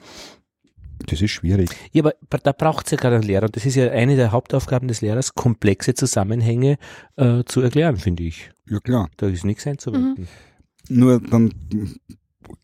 Das 1.08 1.20
ist 1.22 1.32
schwierig. 1.32 1.70
Ja, 1.94 2.04
aber 2.04 2.14
da 2.44 2.52
braucht 2.52 2.86
es 2.86 2.92
ja 2.92 2.98
gerade 2.98 3.16
einen 3.16 3.24
Lehrer. 3.24 3.46
Und 3.46 3.56
das 3.56 3.66
ist 3.66 3.74
ja 3.76 3.90
eine 3.90 4.16
der 4.16 4.32
Hauptaufgaben 4.32 4.88
des 4.88 5.02
Lehrers, 5.02 5.34
komplexe 5.34 5.96
Zusammenhänge 5.96 6.78
äh, 7.16 7.44
zu 7.46 7.62
erklären, 7.62 7.98
finde 7.98 8.24
ich. 8.24 8.52
Ja 8.70 8.80
klar. 8.80 9.10
Da 9.18 9.28
ist 9.28 9.44
nichts 9.44 9.66
einzuwenden. 9.66 10.28
Nur 10.90 11.20
dann 11.20 11.54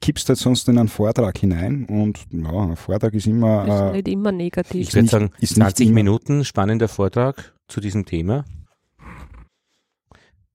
kippst 0.02 0.28
du 0.28 0.30
halt 0.30 0.40
sonst 0.40 0.68
in 0.70 0.78
einen 0.78 0.88
Vortrag 0.88 1.38
hinein 1.38 1.86
und 1.86 2.20
ja, 2.32 2.50
ein 2.50 2.76
Vortrag 2.76 3.14
ist 3.14 3.26
Ist 3.28 3.32
immer 3.32 3.92
äh, 3.92 3.98
nicht 3.98 4.08
immer 4.08 4.32
negativ. 4.32 4.88
Ich 4.88 4.94
würde 4.94 5.08
sagen, 5.08 5.32
ist 5.40 5.52
nicht 5.58 5.66
20 5.66 5.88
immer- 5.88 5.96
Minuten, 5.96 6.46
spannender 6.46 6.88
Vortrag 6.88 7.54
zu 7.68 7.82
diesem 7.82 8.06
Thema. 8.06 8.46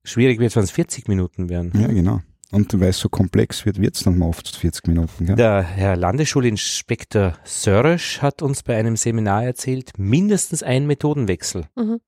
Schwierig 0.05 0.39
wird 0.41 0.51
es, 0.51 0.57
wenn 0.57 0.65
es 0.65 0.71
40 0.71 1.09
Minuten 1.09 1.49
wären. 1.49 1.73
ja 1.79 1.87
genau. 1.89 2.21
Und 2.51 2.79
weil 2.79 2.91
es 2.91 2.99
so 2.99 3.09
komplex 3.09 3.65
wird, 3.65 3.81
wird 3.81 3.97
es 3.97 4.03
dann 4.03 4.19
mal 4.19 4.27
oft 4.29 4.47
40 4.55 4.87
Minuten. 4.87 5.25
Gell? 5.25 5.37
Der 5.37 5.63
Herr 5.63 5.97
Landesschulinspektor 5.97 7.39
Sörösch 7.45 8.21
hat 8.21 8.43
uns 8.43 8.63
bei 8.63 8.77
einem 8.77 8.97
Seminar 8.97 9.45
erzählt, 9.45 9.93
mindestens 9.97 10.63
ein 10.63 10.87
Methodenwechsel. 10.87 11.65
Mhm. 11.77 12.01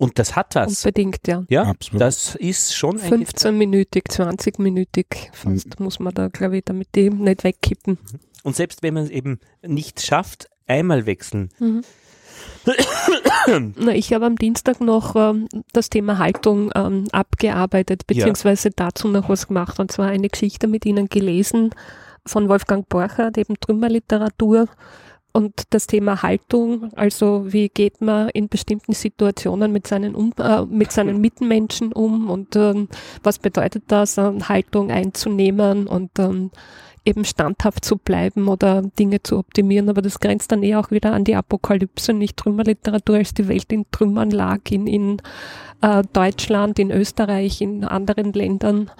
Und 0.00 0.18
das 0.18 0.34
hat 0.34 0.54
was. 0.54 0.82
Unbedingt, 0.82 1.28
ja. 1.28 1.44
Ja, 1.50 1.64
Absolut. 1.64 2.00
das 2.00 2.34
ist 2.36 2.74
schon 2.74 2.98
ein 2.98 3.22
15-minütig, 3.22 4.08
20-minütig 4.08 5.28
fast 5.34 5.78
muss 5.78 6.00
man 6.00 6.14
da, 6.14 6.28
glaube 6.28 6.56
ich, 6.56 6.64
damit 6.64 6.88
die 6.94 7.10
nicht 7.10 7.44
wegkippen. 7.44 7.98
Und 8.42 8.56
selbst 8.56 8.82
wenn 8.82 8.94
man 8.94 9.04
es 9.04 9.10
eben 9.10 9.40
nicht 9.60 10.00
schafft, 10.00 10.48
einmal 10.66 11.04
wechseln. 11.04 11.50
Mhm. 11.58 11.82
Na, 13.76 13.92
ich 13.92 14.14
habe 14.14 14.24
am 14.24 14.36
Dienstag 14.36 14.80
noch 14.80 15.16
ähm, 15.16 15.48
das 15.74 15.90
Thema 15.90 16.16
Haltung 16.16 16.70
ähm, 16.74 17.04
abgearbeitet, 17.12 18.06
beziehungsweise 18.06 18.70
dazu 18.70 19.06
noch 19.06 19.28
was 19.28 19.48
gemacht. 19.48 19.78
Und 19.80 19.92
zwar 19.92 20.06
eine 20.06 20.30
Geschichte 20.30 20.66
mit 20.66 20.86
Ihnen 20.86 21.10
gelesen 21.10 21.74
von 22.24 22.48
Wolfgang 22.48 22.88
Borchardt, 22.88 23.36
eben 23.36 23.60
Trümmerliteratur. 23.60 24.66
Und 25.32 25.62
das 25.70 25.86
Thema 25.86 26.22
Haltung, 26.22 26.92
also 26.94 27.44
wie 27.46 27.68
geht 27.68 28.00
man 28.00 28.30
in 28.30 28.48
bestimmten 28.48 28.92
Situationen 28.92 29.72
mit 29.72 29.86
seinen, 29.86 30.14
um, 30.14 30.32
äh, 30.38 30.62
mit 30.66 30.90
seinen 30.90 31.20
Mitmenschen 31.20 31.92
um 31.92 32.30
und 32.30 32.56
ähm, 32.56 32.88
was 33.22 33.38
bedeutet 33.38 33.84
das, 33.88 34.18
ähm, 34.18 34.48
Haltung 34.48 34.90
einzunehmen 34.90 35.86
und 35.86 36.18
ähm, 36.18 36.50
eben 37.04 37.24
standhaft 37.24 37.84
zu 37.84 37.96
bleiben 37.96 38.48
oder 38.48 38.82
Dinge 38.82 39.22
zu 39.22 39.38
optimieren. 39.38 39.88
Aber 39.88 40.02
das 40.02 40.20
grenzt 40.20 40.52
dann 40.52 40.62
eher 40.62 40.80
auch 40.80 40.90
wieder 40.90 41.12
an 41.12 41.24
die 41.24 41.34
Apokalypse, 41.34 42.12
nicht 42.12 42.36
Trümmerliteratur, 42.36 43.16
als 43.16 43.34
die 43.34 43.48
Welt 43.48 43.72
in 43.72 43.86
Trümmern 43.90 44.30
lag 44.30 44.60
in, 44.70 44.86
in 44.86 45.22
äh, 45.80 46.02
Deutschland, 46.12 46.78
in 46.78 46.90
Österreich, 46.90 47.60
in 47.60 47.84
anderen 47.84 48.32
Ländern. 48.32 48.90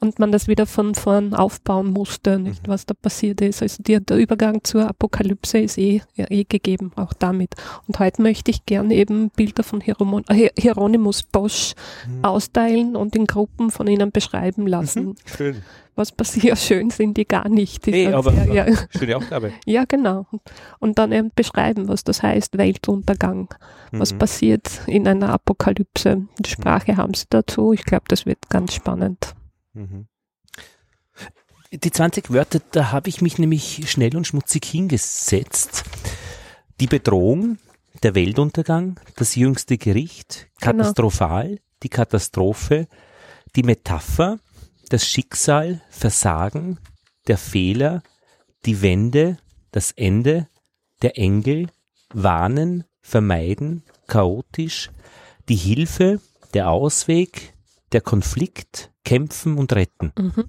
Und 0.00 0.18
man 0.18 0.32
das 0.32 0.48
wieder 0.48 0.66
von 0.66 0.94
vorn 0.94 1.34
aufbauen 1.34 1.90
musste, 1.92 2.38
nicht 2.38 2.66
Mhm. 2.66 2.70
was 2.72 2.86
da 2.86 2.94
passiert 2.94 3.40
ist. 3.40 3.62
Also 3.62 3.82
die, 3.82 4.00
der 4.04 4.16
Übergang 4.16 4.64
zur 4.64 4.88
Apokalypse 4.88 5.58
ist 5.58 5.78
eh, 5.78 6.02
ja, 6.16 6.26
eh 6.30 6.44
gegeben, 6.44 6.92
auch 6.96 7.12
damit. 7.12 7.54
Und 7.86 7.98
heute 7.98 8.22
möchte 8.22 8.50
ich 8.50 8.64
gern 8.66 8.90
eben 8.90 9.30
Bilder 9.30 9.62
von 9.62 9.80
Hieromo- 9.80 10.22
Hier- 10.32 10.52
Hieronymus 10.58 11.22
Bosch 11.22 11.74
Mhm. 12.08 12.24
austeilen 12.24 12.96
und 12.96 13.14
in 13.14 13.26
Gruppen 13.26 13.70
von 13.70 13.86
ihnen 13.86 14.10
beschreiben 14.10 14.66
lassen. 14.66 15.06
Mhm. 15.08 15.14
Schön. 15.26 15.56
Was 15.96 16.12
passiert, 16.12 16.56
schön 16.58 16.88
sind 16.90 17.16
die 17.18 17.26
gar 17.28 17.48
nicht. 17.50 17.84
Die 17.84 17.90
Nee, 17.90 18.06
aber- 18.08 18.32
sehr, 18.32 18.46
ja, 18.54 18.66
Schöne 18.96 19.16
Aufgabe. 19.18 19.52
ja, 19.66 19.84
genau. 19.86 20.26
Und 20.78 20.98
dann 20.98 21.12
eben 21.12 21.30
beschreiben, 21.34 21.88
was 21.88 22.04
das 22.04 22.22
heißt, 22.22 22.56
Weltuntergang, 22.56 23.48
was 23.92 24.14
Mhm. 24.14 24.18
passiert 24.18 24.80
in 24.86 25.06
einer 25.06 25.28
Apokalypse. 25.30 26.22
Die 26.38 26.48
Sprache 26.50 26.96
haben 26.96 27.12
sie 27.12 27.26
dazu. 27.28 27.72
Ich 27.74 27.84
glaube, 27.84 28.04
das 28.08 28.24
wird 28.24 28.38
ganz 28.48 28.72
spannend. 28.72 29.34
Mhm. 29.72 30.06
Die 31.72 31.90
20 31.90 32.32
Wörter, 32.32 32.60
da 32.72 32.90
habe 32.90 33.08
ich 33.08 33.20
mich 33.22 33.38
nämlich 33.38 33.88
schnell 33.90 34.16
und 34.16 34.26
schmutzig 34.26 34.64
hingesetzt. 34.64 35.84
Die 36.80 36.88
Bedrohung, 36.88 37.58
der 38.02 38.14
Weltuntergang, 38.16 38.98
das 39.16 39.36
jüngste 39.36 39.78
Gericht, 39.78 40.48
Genau. 40.60 40.78
katastrophal, 40.78 41.60
die 41.82 41.88
Katastrophe, 41.88 42.88
die 43.54 43.62
Metapher, 43.62 44.40
das 44.88 45.06
Schicksal, 45.06 45.80
Versagen, 45.90 46.78
der 47.28 47.38
Fehler, 47.38 48.02
die 48.66 48.82
Wende, 48.82 49.38
das 49.70 49.92
Ende, 49.92 50.48
der 51.02 51.16
Engel, 51.18 51.68
warnen, 52.12 52.84
vermeiden, 53.00 53.84
chaotisch, 54.08 54.90
die 55.48 55.56
Hilfe, 55.56 56.20
der 56.54 56.70
Ausweg, 56.70 57.54
der 57.92 58.00
Konflikt, 58.00 58.92
kämpfen 59.04 59.58
und 59.58 59.72
retten. 59.72 60.12
Mhm. 60.18 60.44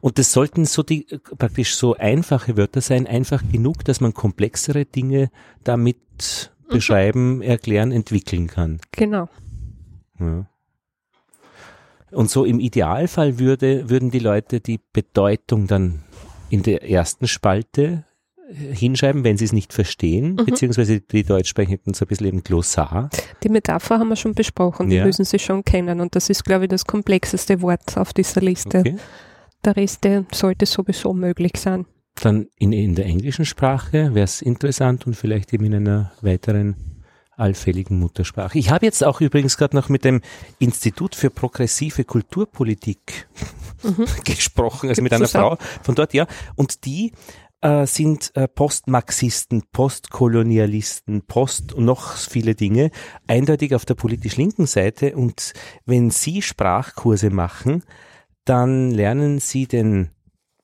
Und 0.00 0.18
das 0.18 0.32
sollten 0.32 0.64
so 0.64 0.82
die 0.82 1.10
äh, 1.10 1.18
praktisch 1.18 1.76
so 1.76 1.96
einfache 1.96 2.56
Wörter 2.56 2.80
sein, 2.80 3.06
einfach 3.06 3.42
genug, 3.50 3.84
dass 3.84 4.00
man 4.00 4.14
komplexere 4.14 4.84
Dinge 4.84 5.30
damit 5.64 6.52
beschreiben, 6.68 7.42
erklären, 7.42 7.92
entwickeln 7.92 8.48
kann. 8.48 8.80
Genau. 8.92 9.28
Ja. 10.18 10.46
Und 12.10 12.30
so 12.30 12.44
im 12.44 12.60
Idealfall 12.60 13.38
würde, 13.38 13.90
würden 13.90 14.10
die 14.10 14.18
Leute 14.18 14.60
die 14.60 14.80
Bedeutung 14.92 15.66
dann 15.66 16.04
in 16.50 16.62
der 16.62 16.88
ersten 16.88 17.28
Spalte 17.28 18.04
hinschreiben, 18.50 19.24
wenn 19.24 19.36
sie 19.36 19.44
es 19.44 19.52
nicht 19.52 19.72
verstehen, 19.72 20.32
Mhm. 20.34 20.44
beziehungsweise 20.46 21.00
die 21.00 21.24
Deutschsprechenden 21.24 21.94
so 21.94 22.04
ein 22.04 22.08
bisschen 22.08 22.26
im 22.28 22.42
Glossar. 22.42 23.10
Die 23.42 23.48
Metapher 23.48 23.98
haben 23.98 24.08
wir 24.08 24.16
schon 24.16 24.34
besprochen, 24.34 24.88
die 24.88 24.96
Ja. 24.96 25.04
müssen 25.04 25.24
Sie 25.24 25.38
schon 25.38 25.64
kennen. 25.64 26.00
Und 26.00 26.14
das 26.14 26.30
ist, 26.30 26.44
glaube 26.44 26.64
ich, 26.64 26.68
das 26.70 26.84
komplexeste 26.84 27.60
Wort 27.62 27.96
auf 27.96 28.12
dieser 28.12 28.40
Liste. 28.40 28.78
Okay. 28.80 28.96
Der 29.64 29.76
Rest 29.76 30.04
der 30.04 30.24
sollte 30.32 30.64
sowieso 30.66 31.12
möglich 31.12 31.52
sein. 31.56 31.86
Dann 32.22 32.46
in, 32.58 32.72
in 32.72 32.94
der 32.94 33.06
englischen 33.06 33.44
Sprache 33.44 34.14
wäre 34.14 34.24
es 34.24 34.40
interessant 34.42 35.06
und 35.06 35.14
vielleicht 35.14 35.52
eben 35.52 35.64
in 35.66 35.74
einer 35.74 36.12
weiteren 36.22 36.76
allfälligen 37.36 37.98
Muttersprache. 37.98 38.58
Ich 38.58 38.70
habe 38.70 38.86
jetzt 38.86 39.04
auch 39.04 39.20
übrigens 39.20 39.58
gerade 39.58 39.76
noch 39.76 39.90
mit 39.90 40.04
dem 40.04 40.22
Institut 40.58 41.14
für 41.14 41.28
progressive 41.28 42.04
Kulturpolitik 42.04 43.26
Mhm. 43.82 44.06
gesprochen, 44.24 44.88
also 44.88 45.02
mit 45.02 45.12
einer 45.12 45.28
Frau 45.28 45.58
von 45.82 45.94
dort, 45.94 46.14
ja. 46.14 46.26
Und 46.54 46.86
die 46.86 47.12
äh, 47.66 47.84
sind 47.84 48.30
äh, 48.36 48.46
Postmarxisten, 48.46 49.64
Postkolonialisten, 49.72 51.22
Post 51.22 51.72
und 51.72 51.84
noch 51.84 52.12
viele 52.12 52.54
Dinge, 52.54 52.92
eindeutig 53.26 53.74
auf 53.74 53.84
der 53.84 53.94
politisch 53.94 54.36
linken 54.36 54.66
Seite. 54.66 55.16
Und 55.16 55.52
wenn 55.84 56.10
sie 56.10 56.42
Sprachkurse 56.42 57.30
machen, 57.30 57.82
dann 58.44 58.92
lernen 58.92 59.40
sie 59.40 59.66
den 59.66 60.10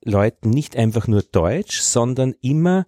Leuten 0.04 0.50
nicht 0.50 0.76
einfach 0.76 1.08
nur 1.08 1.22
Deutsch, 1.22 1.80
sondern 1.80 2.34
immer 2.40 2.86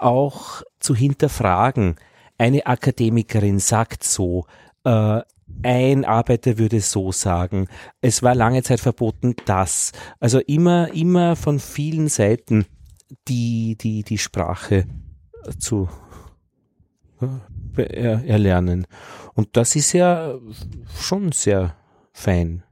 auch 0.00 0.62
zu 0.80 0.96
hinterfragen. 0.96 1.96
Eine 2.36 2.66
Akademikerin 2.66 3.60
sagt 3.60 4.02
so, 4.02 4.46
äh, 4.82 5.20
ein 5.62 6.04
Arbeiter 6.04 6.58
würde 6.58 6.80
so 6.80 7.12
sagen. 7.12 7.68
Es 8.00 8.24
war 8.24 8.34
lange 8.34 8.64
Zeit 8.64 8.80
verboten, 8.80 9.36
das. 9.44 9.92
Also 10.18 10.40
immer, 10.40 10.92
immer 10.92 11.36
von 11.36 11.60
vielen 11.60 12.08
Seiten 12.08 12.66
die, 13.28 13.76
die, 13.76 14.02
die 14.02 14.18
Sprache 14.18 14.86
zu 15.58 15.88
äh, 17.20 17.82
er- 17.82 18.24
erlernen. 18.24 18.86
Und 19.34 19.56
das 19.56 19.76
ist 19.76 19.92
ja 19.92 20.38
schon 20.98 21.32
sehr 21.32 21.76
fein. 22.12 22.62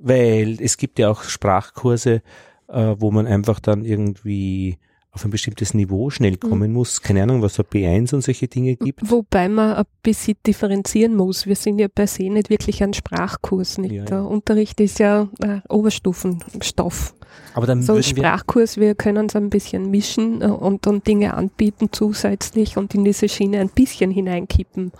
Weil 0.00 0.58
es 0.60 0.76
gibt 0.76 0.98
ja 0.98 1.10
auch 1.10 1.22
Sprachkurse, 1.22 2.22
äh, 2.68 2.94
wo 2.98 3.10
man 3.10 3.26
einfach 3.26 3.60
dann 3.60 3.84
irgendwie 3.84 4.78
auf 5.12 5.24
ein 5.24 5.30
bestimmtes 5.30 5.74
Niveau 5.74 6.10
schnell 6.10 6.36
kommen 6.36 6.72
muss. 6.72 7.00
Keine 7.00 7.22
Ahnung, 7.22 7.42
was 7.42 7.54
so 7.54 7.62
B1 7.62 8.14
und 8.14 8.22
solche 8.22 8.46
Dinge 8.46 8.76
gibt. 8.76 9.00
Wobei 9.10 9.48
man 9.48 9.74
ein 9.74 9.84
bisschen 10.02 10.36
differenzieren 10.46 11.16
muss. 11.16 11.46
Wir 11.46 11.56
sind 11.56 11.78
ja 11.78 11.88
per 11.88 12.06
se 12.06 12.24
nicht 12.30 12.50
wirklich 12.50 12.82
ein 12.82 12.92
Sprachkurs. 12.92 13.78
Nicht? 13.78 13.92
Ja, 13.92 14.02
ja. 14.02 14.04
Der 14.04 14.24
Unterricht 14.24 14.80
ist 14.80 14.98
ja 14.98 15.28
äh, 15.42 15.60
Oberstufenstoff. 15.68 17.14
Aber 17.54 17.66
dann 17.66 17.82
So 17.82 17.94
ein 17.94 17.96
würden 17.96 18.16
wir, 18.16 18.22
Sprachkurs, 18.22 18.76
wir 18.76 18.94
können 18.94 19.26
es 19.26 19.36
ein 19.36 19.50
bisschen 19.50 19.90
mischen 19.90 20.42
äh, 20.42 20.46
und, 20.46 20.86
und 20.86 21.06
Dinge 21.06 21.34
anbieten 21.34 21.88
zusätzlich 21.90 22.76
und 22.76 22.94
in 22.94 23.04
diese 23.04 23.28
Schiene 23.28 23.60
ein 23.60 23.70
bisschen 23.70 24.10
hineinkippen. 24.10 24.92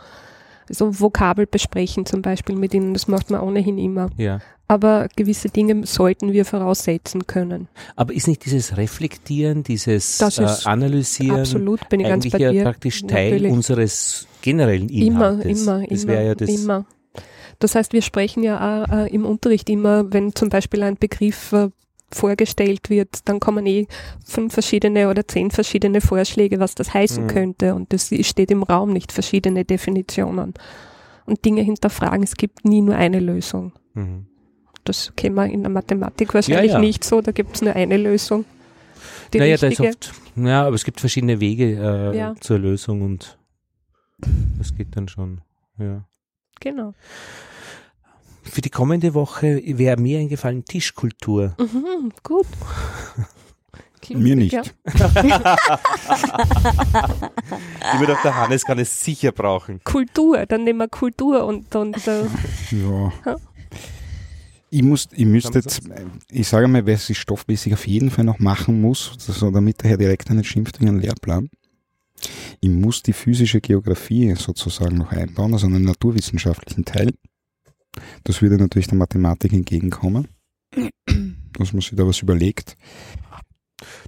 So 0.68 1.00
Vokabel 1.00 1.46
besprechen 1.46 2.06
zum 2.06 2.22
Beispiel 2.22 2.56
mit 2.56 2.74
ihnen, 2.74 2.92
das 2.94 3.08
macht 3.08 3.30
man 3.30 3.40
ohnehin 3.40 3.78
immer. 3.78 4.10
ja. 4.16 4.40
Aber 4.70 5.08
gewisse 5.16 5.48
Dinge 5.48 5.86
sollten 5.86 6.34
wir 6.34 6.44
voraussetzen 6.44 7.26
können. 7.26 7.68
Aber 7.96 8.12
ist 8.12 8.28
nicht 8.28 8.44
dieses 8.44 8.76
Reflektieren, 8.76 9.62
dieses 9.62 10.18
Das 10.18 10.38
äh, 10.38 10.68
Analysieren 10.68 11.40
Absolut, 11.40 11.88
bin 11.88 12.00
ich 12.00 12.06
ganz 12.06 12.26
eigentlich 12.26 12.32
bei 12.34 12.52
ja 12.52 12.62
praktisch 12.64 13.00
Teil 13.06 13.30
Natürlich. 13.30 13.52
unseres 13.52 14.26
generellen 14.42 14.90
Immer, 14.90 15.30
Inhaltes? 15.30 15.62
immer, 15.62 15.86
das 15.88 16.04
immer, 16.04 16.20
ja 16.20 16.34
das, 16.34 16.50
immer. 16.50 16.84
Das 17.60 17.74
heißt, 17.74 17.94
wir 17.94 18.02
sprechen 18.02 18.42
ja 18.42 18.84
auch, 18.84 18.92
äh, 18.92 19.08
im 19.08 19.24
Unterricht 19.24 19.70
immer, 19.70 20.12
wenn 20.12 20.34
zum 20.34 20.50
Beispiel 20.50 20.82
ein 20.82 20.96
Begriff 20.98 21.52
äh, 21.54 21.70
vorgestellt 22.10 22.88
wird, 22.90 23.28
dann 23.28 23.38
kommen 23.40 23.66
eh 23.66 23.86
fünf 24.24 24.54
verschiedene 24.54 25.08
oder 25.10 25.26
zehn 25.28 25.50
verschiedene 25.50 26.00
Vorschläge, 26.00 26.58
was 26.58 26.74
das 26.74 26.94
heißen 26.94 27.24
Mhm. 27.24 27.28
könnte. 27.28 27.74
Und 27.74 27.92
das 27.92 28.10
steht 28.22 28.50
im 28.50 28.62
Raum 28.62 28.92
nicht 28.92 29.12
verschiedene 29.12 29.64
Definitionen. 29.64 30.54
Und 31.26 31.44
Dinge 31.44 31.60
hinterfragen, 31.62 32.22
es 32.22 32.36
gibt 32.36 32.64
nie 32.64 32.80
nur 32.80 32.96
eine 32.96 33.20
Lösung. 33.20 33.72
Mhm. 33.94 34.26
Das 34.84 35.12
kennen 35.16 35.34
wir 35.34 35.44
in 35.46 35.62
der 35.62 35.70
Mathematik 35.70 36.32
wahrscheinlich 36.32 36.72
ja. 36.72 36.78
nicht 36.78 37.04
so, 37.04 37.20
da 37.20 37.32
gibt 37.32 37.56
es 37.56 37.62
nur 37.62 37.74
eine 37.76 37.98
Lösung. 37.98 38.46
Die 39.34 39.38
naja, 39.38 39.58
da 39.58 39.66
ist 39.66 39.72
richtige. 39.80 39.88
oft, 39.90 40.12
ja, 40.36 40.64
aber 40.66 40.74
es 40.74 40.84
gibt 40.84 41.00
verschiedene 41.00 41.38
Wege 41.40 41.74
äh, 42.14 42.16
Ja. 42.16 42.34
zur 42.40 42.58
Lösung 42.58 43.02
und 43.02 43.38
das 44.58 44.74
geht 44.74 44.96
dann 44.96 45.08
schon. 45.08 45.42
Ja. 45.78 46.04
Genau. 46.60 46.94
Für 48.50 48.60
die 48.60 48.70
kommende 48.70 49.14
Woche 49.14 49.62
wäre 49.64 50.00
mir 50.00 50.18
eingefallen 50.18 50.64
Tischkultur. 50.64 51.54
Mhm, 51.58 52.12
gut. 52.22 52.46
Klingt 54.00 54.22
Mir 54.22 54.36
nicht. 54.36 54.52
Ja. 54.52 54.62
Ich 57.94 58.00
würde 58.00 58.14
auch 58.16 58.22
der 58.22 58.36
Hannes 58.36 58.64
kann 58.64 58.78
es 58.78 59.00
sicher 59.00 59.32
brauchen. 59.32 59.80
Kultur, 59.82 60.44
dann 60.46 60.64
nehmen 60.64 60.78
wir 60.78 60.88
Kultur 60.88 61.44
und, 61.44 61.74
und 61.74 61.96
äh, 62.06 62.24
Ja. 62.70 63.12
Ich 64.70 64.82
muss, 64.82 65.08
ich 65.12 65.24
müsste 65.24 65.58
jetzt, 65.58 65.80
ich 66.30 66.46
sage 66.46 66.68
mal, 66.68 66.86
was 66.86 67.08
ich 67.08 67.18
stoffmäßig 67.18 67.72
auf 67.72 67.86
jeden 67.86 68.10
Fall 68.10 68.24
noch 68.24 68.38
machen 68.38 68.80
muss, 68.80 69.14
so 69.18 69.50
damit 69.50 69.82
der 69.82 69.90
Herr 69.90 69.96
Direktor 69.96 70.36
nicht 70.36 70.48
schimpft 70.48 70.78
wegen 70.78 70.90
einem 70.90 71.00
Lehrplan. 71.00 71.48
Ich 72.60 72.68
muss 72.68 73.02
die 73.02 73.14
physische 73.14 73.60
Geografie 73.60 74.34
sozusagen 74.34 74.98
noch 74.98 75.10
einbauen, 75.10 75.54
also 75.54 75.66
einen 75.66 75.84
naturwissenschaftlichen 75.84 76.84
Teil. 76.84 77.14
Das 78.24 78.42
würde 78.42 78.56
natürlich 78.58 78.86
der 78.88 78.98
Mathematik 78.98 79.52
entgegenkommen, 79.52 80.28
dass 81.54 81.72
man 81.72 81.80
sich 81.82 81.92
da 81.94 82.06
was 82.06 82.20
überlegt. 82.22 82.76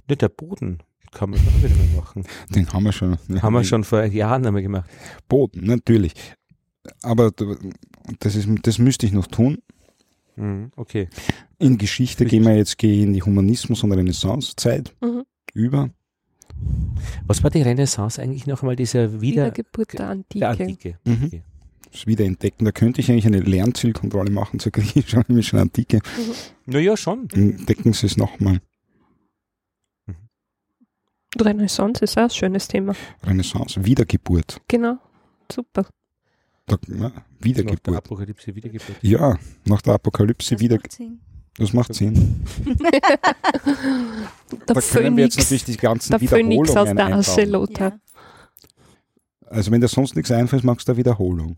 Nicht 0.07 0.21
der 0.21 0.29
Boden. 0.29 0.79
Kann 1.11 1.29
man 1.31 1.39
auch 1.39 1.57
wieder 1.63 1.75
mal 1.75 1.87
machen. 2.01 2.23
Den 2.55 2.71
haben 2.71 2.83
wir 2.83 2.91
schon. 2.93 3.17
Haben 3.41 3.53
wir 3.53 3.63
schon 3.65 3.83
vor 3.83 4.03
Jahren 4.05 4.45
einmal 4.45 4.61
gemacht. 4.61 4.89
Boden, 5.27 5.65
natürlich. 5.65 6.13
Aber 7.01 7.31
das, 8.19 8.35
ist, 8.35 8.47
das 8.63 8.77
müsste 8.79 9.05
ich 9.05 9.11
noch 9.11 9.27
tun. 9.27 9.57
Mhm, 10.37 10.71
okay. 10.77 11.09
In 11.59 11.77
Geschichte 11.77 12.25
gehen 12.25 12.43
wir 12.43 12.55
jetzt 12.55 12.77
gehen 12.77 13.07
in 13.09 13.13
die 13.13 13.21
Humanismus- 13.23 13.83
und 13.83 13.91
Renaissancezeit 13.91 14.95
Mhm. 15.01 15.23
über. 15.53 15.89
Was 17.27 17.43
war 17.43 17.49
die 17.49 17.61
Renaissance 17.61 18.21
eigentlich 18.21 18.47
noch 18.47 18.61
einmal? 18.61 18.75
Dieser 18.75 19.13
Wieder, 19.21 19.21
Wiedergeburt 19.21 19.93
der 19.93 20.09
Antike. 20.09 20.39
der 20.39 20.49
Antike. 20.49 20.97
Mhm. 21.05 21.23
Okay. 21.25 21.43
Wiederentdecken. 22.05 22.65
Da 22.65 22.71
könnte 22.71 23.01
ich 23.01 23.11
eigentlich 23.11 23.25
eine 23.25 23.39
Lernzielkontrolle 23.39 24.31
machen 24.31 24.59
zur 24.59 24.71
griechischen 24.71 25.19
und 25.19 25.29
römischen 25.29 25.59
Antike. 25.59 26.01
Naja, 26.65 26.95
schon. 26.97 27.29
Entdecken 27.31 27.93
Sie 27.93 28.05
es 28.07 28.17
nochmal. 28.17 28.59
Renaissance 31.39 32.03
ist 32.03 32.17
auch 32.17 32.23
ein 32.23 32.29
schönes 32.29 32.67
Thema. 32.67 32.93
Renaissance, 33.23 33.83
Wiedergeburt. 33.85 34.61
Genau. 34.67 34.97
Super. 35.51 35.85
Da, 36.65 36.77
ja, 36.87 36.95
Nach 36.97 37.11
der 37.11 37.23
Wiedergeburt. 37.39 37.97
Apokalypse 37.97 38.55
Wiedergeburt. 38.55 38.97
Ja, 39.01 39.37
nach 39.65 39.81
der 39.81 39.93
Apokalypse 39.95 40.55
Das 40.55 40.61
wieder. 40.61 40.75
macht 40.77 40.91
Sinn. 40.91 41.19
Das 41.57 41.73
macht 41.73 41.93
Sinn. 41.93 42.43
Der 44.67 44.75
da 44.75 44.81
können 44.81 45.17
wir 45.17 45.25
jetzt 45.25 45.35
Phönix, 45.35 45.37
natürlich 45.37 45.63
die 45.65 45.77
ganzen 45.77 46.11
der 46.11 46.19
Phönix 46.19 46.69
aus 46.71 46.89
Wiederholungen 46.89 46.97
der 46.97 47.15
Asche. 47.17 47.43
Lothar. 47.45 47.89
Ja. 47.91 47.99
Also 49.47 49.71
wenn 49.71 49.81
dir 49.81 49.87
sonst 49.87 50.15
nichts 50.15 50.31
einfällt, 50.31 50.63
magst 50.63 50.87
du 50.87 50.93
eine 50.93 50.97
Wiederholung 50.97 51.57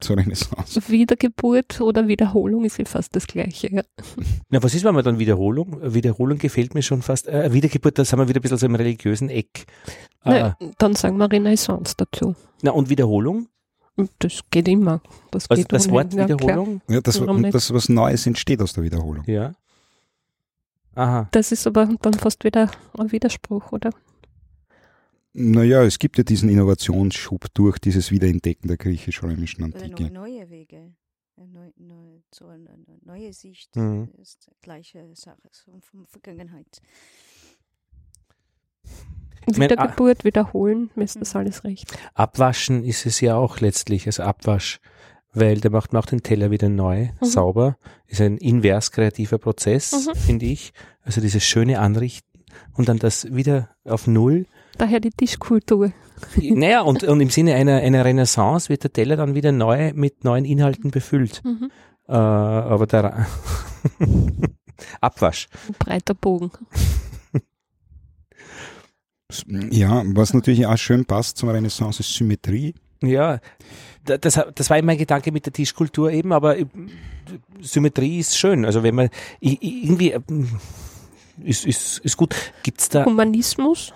zur 0.00 0.16
Renaissance. 0.16 0.80
Wiedergeburt 0.88 1.80
oder 1.80 2.08
Wiederholung 2.08 2.64
ist 2.64 2.78
ja 2.78 2.84
fast 2.84 3.14
das 3.16 3.26
Gleiche. 3.26 3.72
Ja. 3.74 3.82
Na, 4.48 4.62
was 4.62 4.74
ist, 4.74 4.84
wenn 4.84 4.94
man 4.94 5.04
dann 5.04 5.18
Wiederholung? 5.18 5.78
Wiederholung 5.94 6.38
gefällt 6.38 6.74
mir 6.74 6.82
schon 6.82 7.02
fast. 7.02 7.28
Äh, 7.28 7.52
Wiedergeburt, 7.52 7.98
da 7.98 8.04
sind 8.04 8.18
wir 8.18 8.28
wieder 8.28 8.40
ein 8.40 8.42
bisschen 8.42 8.58
so 8.58 8.66
im 8.66 8.74
religiösen 8.74 9.28
Eck. 9.28 9.66
Äh, 10.24 10.40
Na, 10.40 10.56
dann 10.78 10.94
sagen 10.94 11.16
wir 11.18 11.30
Renaissance 11.30 11.94
dazu. 11.96 12.34
na, 12.62 12.72
und 12.72 12.88
Wiederholung? 12.90 13.48
Das 14.18 14.40
geht 14.50 14.66
immer. 14.68 15.00
Das 15.30 15.50
Also 15.50 15.62
geht 15.62 15.72
das 15.72 15.90
Wort 15.90 16.14
ja, 16.14 16.24
klar. 16.24 16.38
Wiederholung? 16.38 16.80
Ja, 16.88 17.00
das, 17.00 17.18
und 17.18 17.42
nicht? 17.42 17.54
das, 17.54 17.72
was 17.74 17.88
Neues 17.88 18.26
entsteht 18.26 18.62
aus 18.62 18.72
der 18.72 18.84
Wiederholung. 18.84 19.24
Ja. 19.26 19.54
Aha. 20.94 21.28
Das 21.32 21.52
ist 21.52 21.66
aber 21.66 21.88
dann 22.00 22.14
fast 22.14 22.44
wieder 22.44 22.70
ein 22.98 23.12
Widerspruch, 23.12 23.72
oder? 23.72 23.90
Naja, 25.32 25.84
es 25.84 25.98
gibt 25.98 26.18
ja 26.18 26.24
diesen 26.24 26.48
Innovationsschub 26.48 27.46
durch 27.54 27.78
dieses 27.78 28.10
Wiederentdecken 28.10 28.66
der 28.68 28.76
griechisch-römischen 28.76 29.62
Oder 29.64 29.76
Antike. 29.84 30.10
neue, 30.10 30.12
neue 30.38 30.50
Wege. 30.50 30.76
Äh, 31.36 31.46
Neu, 31.46 31.70
neu, 31.76 32.18
so 32.34 32.46
eine 32.48 32.68
neue 33.04 33.32
Sicht 33.32 33.74
Mhm. 33.76 34.10
ist 34.20 34.46
die 34.48 34.56
gleiche 34.60 35.08
Sache 35.14 35.38
so 35.52 35.72
von 35.80 36.06
Vergangenheit. 36.06 36.82
Wiedergeburt, 39.46 40.24
wiederholen, 40.24 40.90
mir 40.96 41.04
ist 41.04 41.20
das 41.20 41.34
Mhm. 41.34 41.40
alles 41.40 41.64
recht. 41.64 41.92
Abwaschen 42.14 42.84
ist 42.84 43.06
es 43.06 43.20
ja 43.20 43.36
auch 43.36 43.60
letztlich, 43.60 44.06
also 44.06 44.22
Abwasch, 44.22 44.80
weil 45.32 45.60
der 45.60 45.70
macht 45.70 45.92
man 45.92 46.02
auch 46.02 46.06
den 46.06 46.22
Teller 46.22 46.50
wieder 46.50 46.68
neu, 46.68 47.08
Mhm. 47.20 47.24
sauber. 47.24 47.78
Ist 48.06 48.20
ein 48.20 48.36
invers 48.36 48.90
kreativer 48.92 49.38
Prozess, 49.38 49.92
Mhm. 50.08 50.14
finde 50.18 50.46
ich. 50.46 50.72
Also 51.02 51.20
dieses 51.20 51.42
schöne 51.44 51.78
Anrichten 51.80 52.28
und 52.74 52.88
dann 52.88 52.98
das 52.98 53.32
wieder 53.34 53.70
auf 53.84 54.06
Null. 54.06 54.46
Daher 54.78 55.00
die 55.00 55.10
Tischkultur. 55.10 55.92
naja, 56.36 56.82
und, 56.82 57.02
und 57.04 57.20
im 57.20 57.30
Sinne 57.30 57.54
einer, 57.54 57.76
einer 57.78 58.04
Renaissance 58.04 58.68
wird 58.68 58.84
der 58.84 58.92
Teller 58.92 59.16
dann 59.16 59.34
wieder 59.34 59.52
neu 59.52 59.92
mit 59.94 60.24
neuen 60.24 60.44
Inhalten 60.44 60.90
befüllt. 60.90 61.42
Mhm. 61.44 61.70
Äh, 62.08 62.12
aber 62.12 62.86
der 62.86 63.26
Abwasch. 65.00 65.48
Ein 65.68 65.74
breiter 65.78 66.14
Bogen. 66.14 66.50
Ja, 69.70 70.02
was 70.06 70.34
natürlich 70.34 70.66
auch 70.66 70.76
schön 70.76 71.04
passt 71.04 71.36
zur 71.36 71.52
Renaissance 71.54 72.00
ist 72.00 72.12
Symmetrie. 72.14 72.74
Ja, 73.02 73.38
da- 74.04 74.18
das, 74.18 74.40
das 74.54 74.68
war 74.70 74.78
immer 74.78 74.86
mein 74.86 74.98
Gedanke 74.98 75.30
mit 75.30 75.46
der 75.46 75.52
Tischkultur 75.52 76.10
eben, 76.10 76.32
aber 76.32 76.56
Symmetrie 77.60 78.18
ist 78.18 78.36
schön. 78.36 78.64
Also 78.64 78.82
wenn 78.82 78.94
man 78.96 79.08
irgendwie 79.38 80.10
äh, 80.12 80.20
ist, 81.44 81.64
ist, 81.64 81.98
ist 81.98 82.16
gut. 82.16 82.34
Gibt's 82.64 82.88
da 82.88 83.04
Humanismus, 83.04 83.92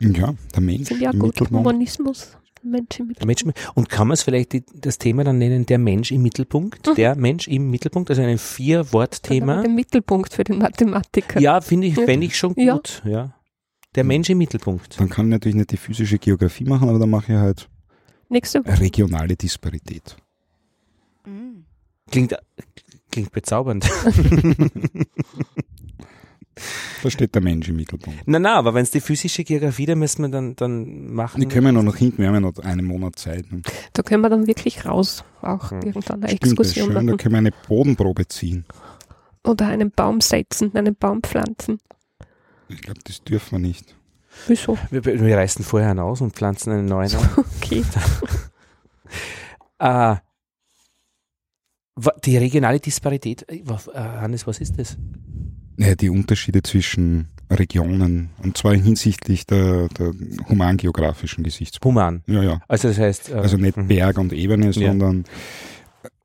Ja, 0.00 0.34
der 0.54 0.60
Mensch 0.62 0.90
auch 0.92 0.96
im 1.12 1.18
gut. 1.18 1.28
Mittelpunkt. 1.28 1.52
Humanismus, 1.66 2.36
Mensch 2.62 3.00
im 3.00 3.12
der 3.12 3.26
Mensch 3.26 3.44
und 3.74 3.88
kann 3.88 4.08
man 4.08 4.14
es 4.14 4.22
vielleicht 4.22 4.52
die, 4.52 4.62
das 4.74 4.98
Thema 4.98 5.24
dann 5.24 5.38
nennen, 5.38 5.66
der 5.66 5.78
Mensch 5.78 6.12
im 6.12 6.22
Mittelpunkt? 6.22 6.86
Mhm. 6.86 6.94
Der 6.94 7.16
Mensch 7.16 7.48
im 7.48 7.70
Mittelpunkt, 7.70 8.10
also 8.10 8.22
ein 8.22 8.38
Vier-Wort-Thema. 8.38 9.62
Der 9.62 9.70
Mittelpunkt 9.70 10.32
für 10.32 10.44
den 10.44 10.58
Mathematiker. 10.58 11.40
Ja, 11.40 11.60
finde 11.60 11.88
ich, 11.88 11.96
Ja. 11.96 12.04
fände 12.04 12.26
ich 12.26 12.36
schon 12.36 12.54
Ja. 12.56 12.74
gut. 12.74 13.02
Ja. 13.04 13.34
Der 13.94 14.04
Mensch 14.04 14.30
im 14.30 14.38
Mittelpunkt. 14.38 14.98
Dann 15.00 15.10
kann 15.10 15.26
ich 15.26 15.30
natürlich 15.32 15.56
nicht 15.56 15.72
die 15.72 15.76
physische 15.76 16.18
Geografie 16.18 16.64
machen, 16.64 16.88
aber 16.88 16.98
dann 16.98 17.10
mache 17.10 17.32
ich 17.32 17.38
halt 17.38 17.68
Nächste 18.28 18.62
regionale 18.64 19.36
Disparität. 19.36 20.16
Mhm. 21.26 21.64
Klingt, 22.10 22.34
klingt 23.10 23.32
bezaubernd. 23.32 23.84
Da 27.02 27.10
steht 27.10 27.34
der 27.34 27.42
Mensch 27.42 27.68
im 27.68 27.76
Mittelpunkt. 27.76 28.20
na, 28.26 28.38
na, 28.38 28.54
aber 28.54 28.74
wenn 28.74 28.82
es 28.84 28.90
die 28.90 29.00
physische 29.00 29.42
Geografie, 29.44 29.86
da 29.86 29.94
müssen 29.94 30.22
wir 30.22 30.28
dann, 30.28 30.54
dann 30.56 31.12
machen. 31.12 31.40
Die 31.40 31.46
können 31.48 31.66
wir 31.66 31.72
noch 31.72 31.82
nach 31.82 31.96
hinten, 31.96 32.18
wir 32.18 32.28
haben 32.28 32.34
ja 32.34 32.40
noch 32.40 32.58
einen 32.58 32.86
Monat 32.86 33.18
Zeit. 33.18 33.50
ne? 33.52 33.62
Da 33.92 34.02
können 34.02 34.22
wir 34.22 34.28
dann 34.30 34.46
wirklich 34.46 34.84
raus, 34.86 35.24
auch 35.40 35.70
Hm. 35.72 35.82
irgendwann 35.82 36.22
eine 36.22 36.28
Stimmt, 36.36 36.42
das 36.42 36.68
ist 36.68 36.76
Exkursion 36.76 36.86
schön, 36.86 36.94
da 36.94 37.02
machen. 37.02 37.16
können 37.18 37.34
wir 37.34 37.38
eine 37.38 37.52
Bodenprobe 37.68 38.28
ziehen. 38.28 38.64
Oder 39.44 39.66
einen 39.66 39.90
Baum 39.90 40.20
setzen, 40.20 40.74
einen 40.76 40.94
Baum 40.94 41.22
pflanzen. 41.22 41.80
Ich 42.68 42.80
glaube, 42.80 43.00
das 43.04 43.22
dürfen 43.24 43.52
wir 43.52 43.68
nicht. 43.68 43.96
Wieso? 44.46 44.78
wir, 44.90 45.04
wir 45.04 45.36
reißen 45.36 45.64
vorher 45.64 45.90
einen 45.90 45.98
aus 46.00 46.20
und 46.20 46.34
pflanzen 46.34 46.72
einen 46.72 46.86
neuen 46.86 47.14
an. 47.14 47.28
Okay. 47.62 47.84
Äh, 49.78 50.16
wa- 51.96 52.14
die 52.24 52.36
regionale 52.36 52.80
Disparität, 52.80 53.44
äh, 53.50 53.56
äh, 53.56 53.98
Hannes, 53.98 54.46
was 54.46 54.60
ist 54.60 54.78
das? 54.78 54.96
Ja, 55.78 55.94
die 55.94 56.10
Unterschiede 56.10 56.62
zwischen 56.62 57.28
Regionen, 57.50 58.30
und 58.42 58.56
zwar 58.56 58.74
hinsichtlich 58.74 59.46
der, 59.46 59.88
der 59.88 60.12
humangeografischen 60.48 61.44
Gesichtspunkte. 61.44 62.00
Human. 62.00 62.22
Ja, 62.26 62.42
ja. 62.42 62.60
Also 62.68 62.88
das 62.88 62.98
heißt, 62.98 63.30
äh, 63.30 63.34
Also 63.34 63.56
nicht 63.56 63.76
mhm. 63.76 63.88
Berg 63.88 64.18
und 64.18 64.32
Ebene, 64.32 64.66
Ja. 64.66 64.72
sondern 64.72 65.24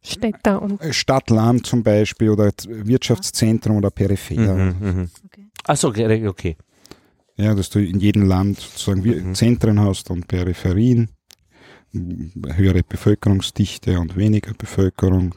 Städter 0.01 0.61
und 0.61 0.79
Stadt, 0.91 1.29
Land 1.29 1.65
zum 1.65 1.83
Beispiel 1.83 2.29
oder 2.29 2.51
Wirtschaftszentrum 2.67 3.77
oder 3.77 3.89
Peripher. 3.91 4.55
Mhm, 4.55 4.75
mhm. 4.79 5.09
Okay. 5.25 5.45
Ach 5.65 5.75
so, 5.75 5.89
okay, 5.89 6.27
okay. 6.27 6.55
Ja, 7.35 7.53
dass 7.53 7.69
du 7.69 7.79
in 7.79 7.99
jedem 7.99 8.23
Land 8.23 8.59
sozusagen 8.59 9.01
Mhm. 9.29 9.35
Zentren 9.35 9.79
hast 9.81 10.09
und 10.09 10.27
Peripherien, 10.27 11.09
höhere 11.93 12.83
Bevölkerungsdichte 12.83 13.99
und 13.99 14.15
weniger 14.15 14.53
Bevölkerung, 14.53 15.35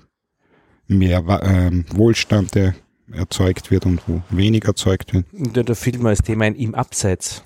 mehr 0.87 1.23
ähm, 1.43 1.85
Wohlstand, 1.93 2.55
der 2.55 2.75
erzeugt 3.13 3.71
wird 3.71 3.87
und 3.87 4.01
wo 4.07 4.21
weniger 4.31 4.69
erzeugt 4.69 5.13
wird. 5.15 5.27
Da, 5.33 5.63
da 5.63 5.75
fiel 5.75 5.99
mir 5.99 6.11
das 6.11 6.23
Thema 6.23 6.45
ein 6.45 6.55
im 6.55 6.75
Abseits. 6.75 7.43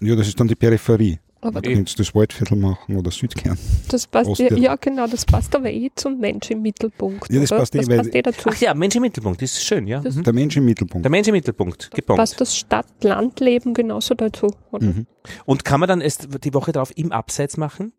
Ja, 0.00 0.14
das 0.16 0.28
ist 0.28 0.38
dann 0.38 0.48
die 0.48 0.54
Peripherie. 0.54 1.18
aber 1.40 1.60
Du 1.60 1.72
kannst 1.72 1.98
das 1.98 2.14
Waldviertel 2.14 2.56
machen 2.56 2.96
oder 2.96 3.10
Südkern. 3.10 3.58
das 3.88 4.06
passt 4.06 4.38
ja, 4.38 4.54
ja 4.56 4.76
genau, 4.76 5.06
das 5.06 5.24
passt 5.24 5.54
aber 5.56 5.70
eh 5.70 5.90
zum 5.94 6.18
Mensch 6.18 6.50
im 6.50 6.62
Mittelpunkt. 6.62 7.32
Ja, 7.32 7.40
das 7.40 7.50
oder? 7.52 7.60
passt 7.60 7.74
eh, 7.74 7.78
das 7.78 7.88
weil- 7.88 7.96
passt 7.98 8.14
eh 8.14 8.22
dazu. 8.22 8.48
Ach 8.52 8.56
ja, 8.60 8.74
Mensch 8.74 8.94
im 8.96 9.02
Mittelpunkt, 9.02 9.40
das 9.42 9.52
ist 9.52 9.64
schön, 9.64 9.86
ja. 9.86 10.00
Das- 10.00 10.14
Mhm. 10.16 10.22
Der 10.24 10.32
Mensch 10.32 10.56
im 10.56 10.64
Mittelpunkt. 10.64 11.04
Der 11.04 11.10
Mensch 11.10 11.26
im 11.28 11.32
Mittelpunkt, 11.34 11.90
gepunkt. 11.92 12.18
passt 12.18 12.40
das 12.40 12.56
Stadt-Land-Leben 12.56 13.74
genauso 13.74 14.14
dazu. 14.14 14.48
Oder? 14.72 14.86
Mhm. 14.86 15.06
Und 15.46 15.64
kann 15.64 15.80
man 15.80 15.88
dann 15.88 16.00
erst 16.00 16.28
die 16.44 16.54
Woche 16.54 16.72
drauf 16.72 16.92
im 16.96 17.12
Abseits 17.12 17.56
machen? 17.56 17.92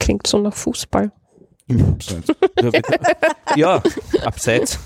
Klingt 0.00 0.26
so 0.26 0.38
nach 0.38 0.54
Fußball. 0.54 1.12
Im 1.68 1.84
Abseits. 1.84 2.32
ja, 3.56 3.82
Abseits. 4.22 4.78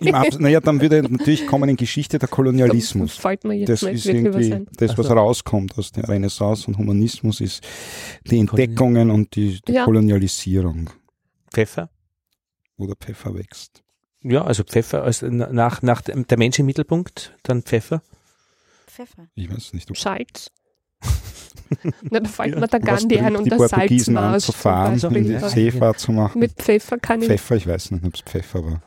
Im 0.00 0.14
Abs 0.14 0.38
naja, 0.38 0.60
dann 0.60 0.80
würde 0.80 1.02
natürlich 1.02 1.46
kommen 1.46 1.68
in 1.70 1.76
Geschichte 1.76 2.18
der 2.18 2.28
Kolonialismus. 2.28 3.16
Fällt 3.16 3.44
mir 3.44 3.54
jetzt 3.54 3.68
Das 3.70 3.82
nicht 3.82 3.94
ist 3.94 4.06
was 4.06 4.14
irgendwie, 4.14 4.52
ein. 4.52 4.66
das, 4.76 4.98
was 4.98 5.10
rauskommt 5.10 5.78
aus 5.78 5.92
der 5.92 6.08
Renaissance 6.08 6.66
und 6.68 6.76
Humanismus, 6.78 7.40
ist 7.40 7.66
die 8.26 8.38
Entdeckungen 8.38 9.10
und 9.10 9.34
die, 9.34 9.60
die 9.66 9.72
Ja. 9.72 9.84
Kolonialisierung. 9.84 10.90
Pfeffer? 11.52 11.88
Wo 12.76 12.86
der 12.86 12.96
Pfeffer 12.96 13.34
wächst. 13.34 13.82
Ja, 14.22 14.44
also 14.44 14.62
Pfeffer, 14.62 15.04
also 15.04 15.28
nach, 15.28 15.80
nach 15.82 16.02
dem, 16.02 16.26
der 16.26 16.36
Mensch 16.38 16.58
im 16.58 16.66
Mittelpunkt, 16.66 17.34
dann 17.44 17.62
Pfeffer. 17.62 18.02
Pfeffer. 18.86 19.28
Ich 19.34 19.50
weiß 19.50 19.72
nicht, 19.72 19.90
ob 19.90 19.96
Salz. 19.96 20.50
Na, 22.10 22.20
da 22.20 22.28
fällt 22.28 22.54
Ja. 22.54 22.60
mir 22.60 22.66
der 22.68 22.80
was 22.82 22.86
Gandhi 23.00 23.18
ein 23.18 23.36
und 23.36 23.50
der 23.50 23.58
Salzmarsch 23.68 24.44
zu 24.44 24.52
zum 24.52 24.60
fahren, 24.60 24.92
Beispiel. 25.00 25.16
in 25.18 25.24
die 25.24 25.32
Ja. 25.32 25.48
Seefahrt 25.48 25.98
zu 25.98 26.12
machen. 26.12 26.38
Mit 26.38 26.52
Pfeffer 26.52 26.98
kann 26.98 27.20
ich. 27.22 27.28
Pfeffer, 27.28 27.56
ich 27.56 27.66
weiß 27.66 27.90
nicht, 27.92 28.04
ob 28.04 28.14
es 28.14 28.20
Pfeffer 28.20 28.64
war. 28.64 28.82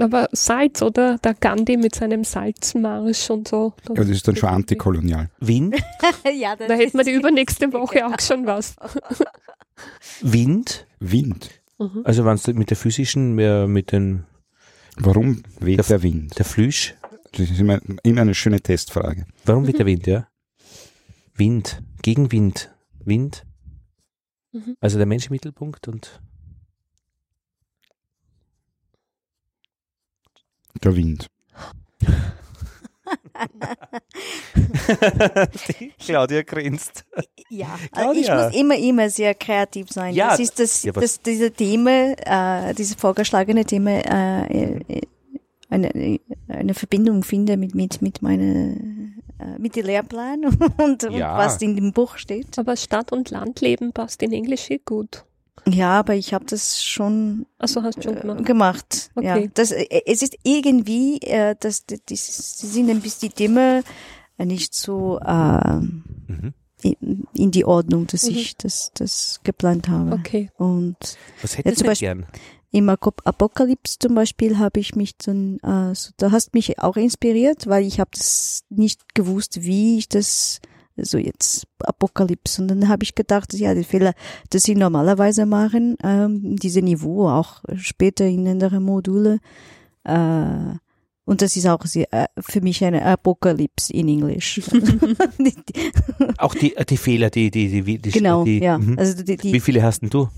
Aber 0.00 0.28
Salz, 0.30 0.80
oder? 0.80 1.18
Der 1.18 1.34
Gandhi 1.34 1.76
mit 1.76 1.94
seinem 1.96 2.22
Salzmarsch 2.22 3.30
und 3.30 3.48
so. 3.48 3.72
Da, 3.84 3.94
Aber 3.94 4.02
das 4.04 4.10
ist 4.10 4.28
dann 4.28 4.36
schon 4.36 4.48
antikolonial. 4.48 5.28
Wind, 5.40 5.74
ja, 6.38 6.54
das 6.54 6.68
da 6.68 6.74
hätten 6.74 6.96
wir 6.98 7.04
die 7.04 7.12
übernächste 7.12 7.72
Woche 7.72 8.06
auch 8.06 8.20
schon 8.20 8.46
was. 8.46 8.76
Wind, 10.22 10.86
Wind. 11.00 11.50
Mhm. 11.78 12.02
also 12.04 12.24
wenn 12.24 12.36
du 12.36 12.52
mit 12.54 12.70
der 12.70 12.76
physischen, 12.76 13.38
äh, 13.38 13.66
mit 13.66 13.92
den, 13.92 14.24
Warum 14.96 15.42
weht 15.60 15.78
Der- 15.78 15.84
der 15.84 16.02
Wind? 16.02 16.36
der 16.38 16.44
Flüsch, 16.44 16.94
Das 17.32 17.50
ist 17.50 17.60
immer, 17.60 17.78
immer 18.02 18.22
eine 18.22 18.34
schöne 18.34 18.60
Testfrage. 18.60 19.26
warum 19.44 19.66
wird 19.66 19.78
der 19.78 19.86
Wind, 19.86 20.06
ja? 20.06 20.26
Wind, 21.38 21.82
Gegenwind, 22.02 22.74
Wind, 23.04 23.44
Mhm. 24.52 24.76
also 24.80 24.96
der 24.96 25.06
Mensch 25.06 25.26
im 25.26 25.32
Mittelpunkt 25.32 25.88
und 25.88 26.22
Der 30.82 30.96
Wind. 30.96 31.26
Claudia 35.98 36.42
grinst. 36.42 37.04
Ja, 37.50 37.78
Claudia. 37.92 38.20
ich 38.20 38.30
muss 38.30 38.54
immer, 38.60 38.76
immer 38.76 39.10
sehr 39.10 39.34
kreativ 39.34 39.88
sein. 39.90 40.14
Ja, 40.14 40.30
das 40.30 40.40
ist 40.40 40.58
das, 40.58 40.82
ja, 40.82 40.92
das 40.92 41.20
diese 41.20 41.50
Thema, 41.50 42.14
äh, 42.70 42.74
dieses 42.74 42.94
vorgeschlagene 42.94 43.64
Thema, 43.64 43.90
äh, 43.90 44.78
äh, 44.88 45.00
eine, 45.70 46.18
eine 46.48 46.74
Verbindung 46.74 47.22
finde 47.22 47.56
mit, 47.56 47.74
mit, 47.74 48.02
mit 48.02 48.22
meiner, 48.22 48.74
mit 49.58 49.76
dem 49.76 49.86
Lehrplan 49.86 50.44
und, 50.78 51.04
und 51.04 51.12
Ja. 51.12 51.36
was 51.38 51.60
in 51.62 51.76
dem 51.76 51.92
Buch 51.92 52.16
steht. 52.16 52.58
Aber 52.58 52.76
Stadt- 52.76 53.12
und 53.12 53.30
Landleben 53.30 53.92
passt 53.92 54.22
in 54.22 54.32
Englisch 54.32 54.70
eh 54.70 54.78
gut. 54.84 55.24
Ja, 55.66 55.98
aber 55.98 56.14
ich 56.14 56.32
habe 56.32 56.44
das 56.46 56.82
schon 56.82 57.44
Also 57.58 57.82
hast 57.82 57.98
du 57.98 58.02
schon 58.02 58.16
äh, 58.16 58.20
gemacht. 58.20 58.44
gemacht. 58.46 59.10
Ja, 59.20 59.34
Okay. 59.36 59.50
das, 59.54 59.72
äh, 59.72 59.86
es 60.06 60.22
ist 60.22 60.36
irgendwie, 60.42 61.18
äh, 61.22 61.56
dass 61.58 61.84
die, 61.86 61.98
sind 62.16 62.88
ein 62.90 63.00
bisschen 63.00 63.28
die 63.28 63.34
Themen 63.34 63.82
äh, 64.38 64.44
nicht 64.46 64.74
so 64.74 65.18
ähm, 65.26 66.04
Mhm. 66.28 66.54
in, 66.82 67.24
in 67.34 67.50
die 67.50 67.64
Ordnung, 67.64 68.06
dass 68.06 68.24
Mhm. 68.24 68.36
ich 68.36 68.56
das, 68.56 68.92
das 68.94 69.40
geplant 69.42 69.88
habe. 69.88 70.12
Okay. 70.12 70.50
Und 70.58 70.96
Was 71.42 71.52
Ja, 71.52 71.58
hättest 71.64 71.80
du 71.82 71.86
Beispiel- 71.86 72.08
gern? 72.08 72.26
Im 72.70 72.88
Apokalypse 72.88 73.98
zum 73.98 74.14
Beispiel 74.14 74.58
habe 74.58 74.80
ich 74.80 74.94
mich 74.94 75.16
dann, 75.16 75.58
äh, 75.58 75.94
so, 75.94 76.12
da 76.18 76.32
hast 76.32 76.54
mich 76.54 76.78
auch 76.80 76.96
inspiriert, 76.96 77.66
weil 77.66 77.84
ich 77.84 77.98
habe 77.98 78.10
das 78.12 78.64
nicht 78.68 79.14
gewusst, 79.14 79.62
wie 79.62 79.98
ich 79.98 80.08
das 80.08 80.60
so 80.96 81.16
jetzt 81.18 81.66
Apokalypse. 81.80 82.60
Und 82.60 82.68
dann 82.68 82.88
habe 82.88 83.04
ich 83.04 83.14
gedacht, 83.14 83.54
ja, 83.54 83.74
die 83.74 83.84
Fehler, 83.84 84.14
das 84.50 84.64
sie 84.64 84.74
normalerweise 84.74 85.46
machen, 85.46 85.96
ähm, 86.02 86.56
diese 86.56 86.82
Niveau 86.82 87.28
auch 87.28 87.62
später 87.76 88.26
in 88.26 88.46
anderen 88.48 88.82
Module. 88.82 89.38
Äh, 90.04 90.76
und 91.24 91.42
das 91.42 91.56
ist 91.56 91.66
auch 91.66 91.84
sehr, 91.84 92.12
äh, 92.12 92.26
für 92.38 92.60
mich 92.62 92.82
eine 92.84 93.04
Apokalypse 93.04 93.92
in 93.92 94.08
Englisch. 94.08 94.62
Auch 96.38 96.54
die, 96.54 96.74
die 96.88 96.96
Fehler, 96.96 97.28
die, 97.28 97.50
die, 97.50 97.68
die, 97.68 97.82
die, 97.82 97.98
die 97.98 98.10
genau, 98.10 98.44
die, 98.44 98.60
ja. 98.60 98.78
mhm. 98.78 98.98
Also 98.98 99.22
die, 99.22 99.36
die, 99.36 99.52
Wie 99.52 99.60
viele 99.60 99.82
hast 99.82 100.00
denn 100.00 100.08
du? 100.08 100.28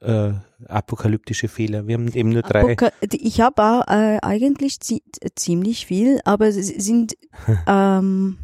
Äh, 0.00 0.32
apokalyptische 0.66 1.48
Fehler. 1.48 1.86
Wir 1.86 1.94
haben 1.94 2.12
eben 2.12 2.28
nur 2.28 2.42
drei. 2.42 2.60
Apoka 2.60 2.92
ich 3.00 3.40
habe 3.40 3.62
auch 3.62 3.88
äh, 3.88 4.18
eigentlich 4.20 4.80
zi 4.80 5.02
ziemlich 5.34 5.86
viel, 5.86 6.20
aber 6.24 6.48
es 6.48 6.56
sind 6.56 7.16
ähm, 7.66 8.36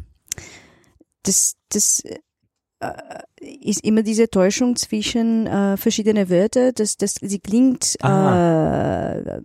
das 1.21 1.55
das 1.69 2.01
äh, 2.79 2.93
ist 3.39 3.83
immer 3.83 4.01
diese 4.01 4.29
Täuschung 4.29 4.75
zwischen 4.75 5.45
äh, 5.45 5.77
verschiedene 5.77 6.29
Wörter, 6.31 6.71
dass 6.71 6.97
das 6.97 7.15
sie 7.21 7.39
klingt 7.39 7.95
äh, 8.03 9.41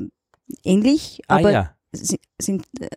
ähnlich, 0.65 1.21
ah 1.29 1.37
aber 1.37 1.51
ja. 1.51 1.75
sie, 1.93 2.19
sind 2.41 2.65
äh, 2.81 2.89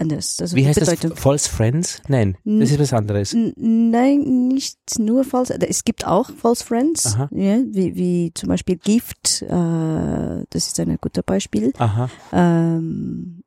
anders. 0.00 0.38
Also 0.40 0.56
Wie 0.56 0.66
heißt 0.66 0.80
Bedeutung. 0.80 1.10
das? 1.10 1.20
False 1.20 1.48
Friends? 1.48 2.02
Nein, 2.08 2.36
das 2.44 2.70
ist 2.70 2.78
was 2.78 2.92
anderes. 2.92 3.34
N- 3.34 3.52
Nein, 3.90 4.48
nicht 4.48 4.78
nur 4.98 5.24
false. 5.24 5.56
Es 5.60 5.84
gibt 5.84 6.06
auch 6.06 6.30
false 6.30 6.64
friends, 6.64 7.14
Aha. 7.14 7.28
ja, 7.32 7.58
wie, 7.70 7.94
wie 7.96 8.30
zum 8.34 8.48
Beispiel 8.48 8.76
Gift. 8.76 9.42
Äh, 9.42 9.48
das 9.48 10.66
ist 10.66 10.80
ein 10.80 10.96
gutes 11.00 11.22
Beispiel. 11.24 11.72
Aha. 11.78 12.08
Ähm, 12.32 13.42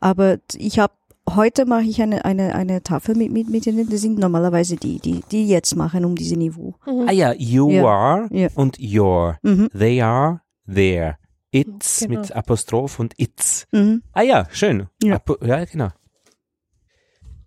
aber 0.00 0.38
ich 0.56 0.78
habe 0.78 0.92
heute 1.30 1.66
mache 1.66 1.84
ich 1.84 2.02
eine 2.02 2.24
eine 2.24 2.54
eine 2.56 2.82
Tafel 2.82 3.14
mit 3.14 3.30
mit 3.32 3.48
mit 3.48 3.64
denen. 3.66 3.88
Das 3.88 4.00
sind 4.00 4.18
normalerweise 4.18 4.74
die 4.76 4.98
die 4.98 5.22
die 5.30 5.46
jetzt 5.46 5.76
machen 5.76 6.04
um 6.04 6.16
diese 6.16 6.36
Niveau. 6.36 6.74
Mhm. 6.86 7.08
Ah 7.08 7.12
ja, 7.12 7.32
you 7.34 7.70
Ja. 7.70 7.84
are 7.86 8.28
Ja. 8.32 8.48
und 8.56 8.78
your. 8.80 9.38
Mhm. 9.42 9.68
They 9.78 10.02
are 10.02 10.40
there. 10.66 11.18
It's 11.52 12.00
Genau. 12.00 12.20
mit 12.20 12.32
Apostroph 12.32 12.98
und 12.98 13.14
it's. 13.18 13.66
Mhm. 13.72 14.02
Ah 14.12 14.22
ja, 14.22 14.48
schön. 14.52 14.88
Ja. 15.02 15.16
Apo 15.16 15.36
ja, 15.44 15.64
genau. 15.64 15.90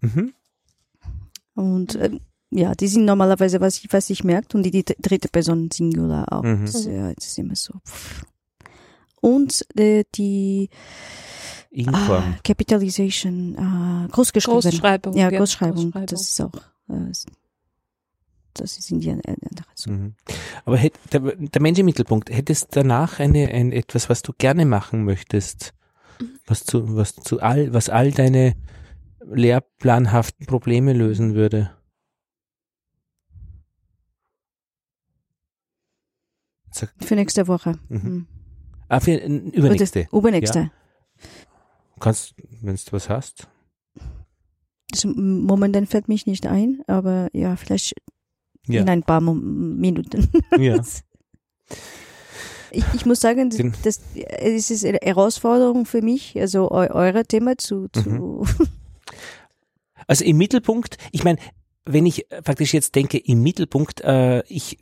Mhm. 0.02 0.34
Und 1.56 1.96
ähm, 1.96 2.22
ja, 2.52 2.76
die 2.76 2.88
sind 2.88 3.06
normalerweise 3.06 3.60
was 3.62 3.78
ich 3.80 3.92
was 3.92 4.10
ich 4.10 4.24
merkt 4.24 4.54
und 4.56 4.64
die, 4.64 4.72
die 4.72 4.84
dritte 4.86 5.28
Person 5.30 5.72
Singular 5.72 6.32
auch. 6.32 6.44
Mhm. 6.44 6.66
Das, 6.66 6.86
ja, 6.86 7.14
das 7.14 7.26
ist 7.26 7.40
immer 7.40 7.56
so. 7.56 7.74
Und 9.22 9.66
äh, 9.76 10.04
die 10.14 10.70
Inform. 11.72 12.24
Ah, 12.24 12.40
Capitalization, 12.44 13.56
äh, 13.56 14.08
großgeschrieben. 14.12 14.62
Großschreibung. 14.62 15.18
Ja, 15.18 15.30
Großschreibung. 15.30 15.92
Großschreibung. 15.92 16.06
Das 16.06 16.22
ist 16.22 16.40
auch, 16.42 16.54
äh, 16.90 17.12
das 18.56 18.78
ist 18.78 18.92
in 18.92 19.00
die 19.00 19.12
andere 19.12 19.36
so. 19.74 19.92
Mhm. 19.92 20.16
Aber 20.66 20.78
hätt, 20.78 20.94
der, 21.12 21.20
der 21.20 21.62
Mensch 21.62 21.80
im 21.80 21.86
Mittelpunkt, 21.86 22.30
hättest 22.30 22.76
danach 22.76 23.20
eine, 23.20 23.50
ein, 23.50 23.72
etwas, 23.72 24.10
was 24.10 24.22
du 24.22 24.34
gerne 24.38 24.66
machen 24.66 25.04
möchtest, 25.04 25.74
was 26.48 26.64
zu, 26.64 26.96
was 26.96 27.16
zu 27.16 27.42
all, 27.42 27.74
was 27.74 27.90
all 27.90 28.12
deine 28.12 28.56
lehrplanhaften 29.26 30.46
Probleme 30.46 30.94
lösen 30.94 31.36
würde? 31.36 31.72
Sag, 36.72 36.94
Für 37.00 37.16
nächste 37.16 37.48
Woche. 37.48 37.80
Mhm. 37.90 37.98
Mhm. 37.98 38.28
ah, 38.90 39.00
für 39.00 39.16
übernächste. 39.16 40.08
Übernächste. 40.12 40.72
Kannst, 42.00 42.36
wenn 42.62 42.76
du 42.76 42.92
was 42.92 43.10
hast. 43.10 43.48
Das, 44.90 45.06
momentan 45.06 45.86
fällt 45.86 46.08
mich 46.08 46.26
nicht 46.26 46.46
ein, 46.48 46.84
aber 46.88 47.30
ja, 47.34 47.56
vielleicht 47.56 47.94
Ja. 48.68 48.82
in 48.82 48.90
ein 48.90 49.04
paar 49.04 49.22
Minuten. 49.22 50.30
ja. 50.58 50.82
Ich, 52.72 52.84
ich 52.94 53.06
muss 53.06 53.22
sagen, 53.22 53.52
das, 53.52 53.82
das, 53.84 54.02
es 54.16 54.70
ist 54.70 54.84
eine 54.84 54.98
Herausforderung 55.02 55.86
für 55.86 56.02
mich, 56.02 56.38
also 56.38 56.70
eu, 56.72 56.90
eure 56.90 57.24
Thema 57.24 57.58
zu, 57.58 57.88
zu 57.88 58.10
Mhm. 58.10 58.46
Also 60.08 60.26
im 60.26 60.38
Mittelpunkt, 60.38 60.98
ich 61.12 61.24
meine, 61.24 61.40
wenn 61.86 62.06
ich 62.06 62.32
äh, 62.32 62.42
praktisch 62.42 62.74
jetzt 62.74 62.96
denke, 62.96 63.18
im 63.18 63.44
Mittelpunkt, 63.44 64.02
äh, 64.02 64.42
ich 64.48 64.78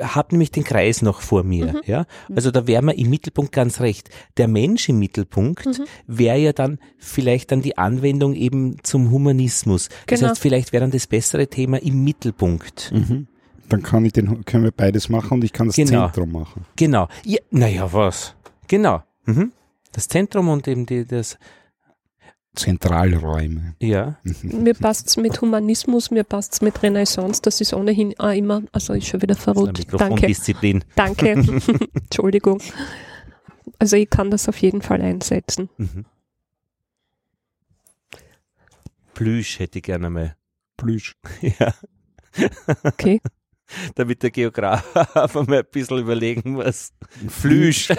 habe 0.00 0.28
nämlich 0.34 0.50
den 0.52 0.64
Kreis 0.64 1.02
noch 1.02 1.20
vor 1.20 1.42
mir, 1.42 1.66
Mhm. 1.66 1.80
ja. 1.86 2.06
Also 2.34 2.50
da 2.50 2.66
wäre 2.66 2.82
mir 2.82 2.96
im 2.96 3.10
Mittelpunkt 3.10 3.52
ganz 3.52 3.80
recht. 3.80 4.08
Der 4.36 4.46
Mensch 4.48 4.88
im 4.88 4.98
Mittelpunkt 4.98 5.66
Mhm. 5.66 5.84
wäre 6.06 6.38
ja 6.38 6.52
dann 6.52 6.78
vielleicht 6.98 7.50
dann 7.52 7.60
die 7.62 7.76
Anwendung 7.76 8.34
eben 8.34 8.76
zum 8.84 9.10
Humanismus. 9.10 9.88
Das 10.06 10.20
Genau. 10.20 10.30
heißt, 10.30 10.40
vielleicht 10.40 10.72
wäre 10.72 10.82
dann 10.82 10.90
das 10.92 11.06
bessere 11.06 11.48
Thema 11.48 11.82
im 11.82 12.04
Mittelpunkt. 12.04 12.92
Mhm. 12.94 13.26
Dann 13.68 13.82
kann 13.82 14.04
ich 14.04 14.12
den, 14.12 14.44
können 14.44 14.64
wir 14.64 14.70
beides 14.72 15.08
machen 15.08 15.32
und 15.34 15.44
ich 15.44 15.52
kann 15.52 15.66
das 15.68 15.76
Genau. 15.76 16.04
Zentrum 16.06 16.32
machen. 16.32 16.66
Genau. 16.76 17.08
Ja, 17.24 17.38
naja, 17.50 17.92
was? 17.92 18.34
Genau. 18.68 19.02
Mhm. 19.24 19.52
Das 19.92 20.06
Zentrum 20.08 20.48
und 20.48 20.68
eben 20.68 20.86
die, 20.86 21.04
das, 21.06 21.38
Zentralräume. 22.54 23.74
ja. 23.80 24.16
Mir 24.42 24.74
passt's 24.74 25.16
mit 25.16 25.40
Humanismus, 25.40 26.10
mir 26.10 26.24
passt's 26.24 26.60
mit 26.60 26.82
Renaissance, 26.82 27.42
das 27.42 27.60
ist 27.60 27.74
ohnehin 27.74 28.14
auch 28.18 28.32
immer, 28.32 28.62
also 28.72 28.92
ist 28.92 29.06
schon 29.08 29.22
wieder 29.22 29.34
verrückt. 29.36 29.78
Danke, 29.78 29.92
Mikrofondisziplin. 29.92 30.84
danke. 30.94 31.30
Entschuldigung. 31.94 32.60
Also 33.78 33.96
ich 33.96 34.08
kann 34.08 34.30
das 34.30 34.48
auf 34.48 34.56
jeden 34.58 34.82
Fall 34.82 35.02
einsetzen. 35.02 35.68
Mhm. 35.78 36.04
Plüsch 39.14 39.58
hätte 39.58 39.78
ich 39.78 39.84
gerne 39.84 40.10
mal. 40.10 40.36
Plüsch. 40.76 41.16
Ja. 41.58 41.74
Okay. 42.82 43.20
Damit 43.94 44.24
der 44.24 44.32
Geograf 44.32 44.84
mal 45.46 45.58
ein 45.58 45.64
bisschen 45.70 45.98
überlegen 45.98 46.54
muss. 46.54 46.92
Flüsch. 47.28 47.92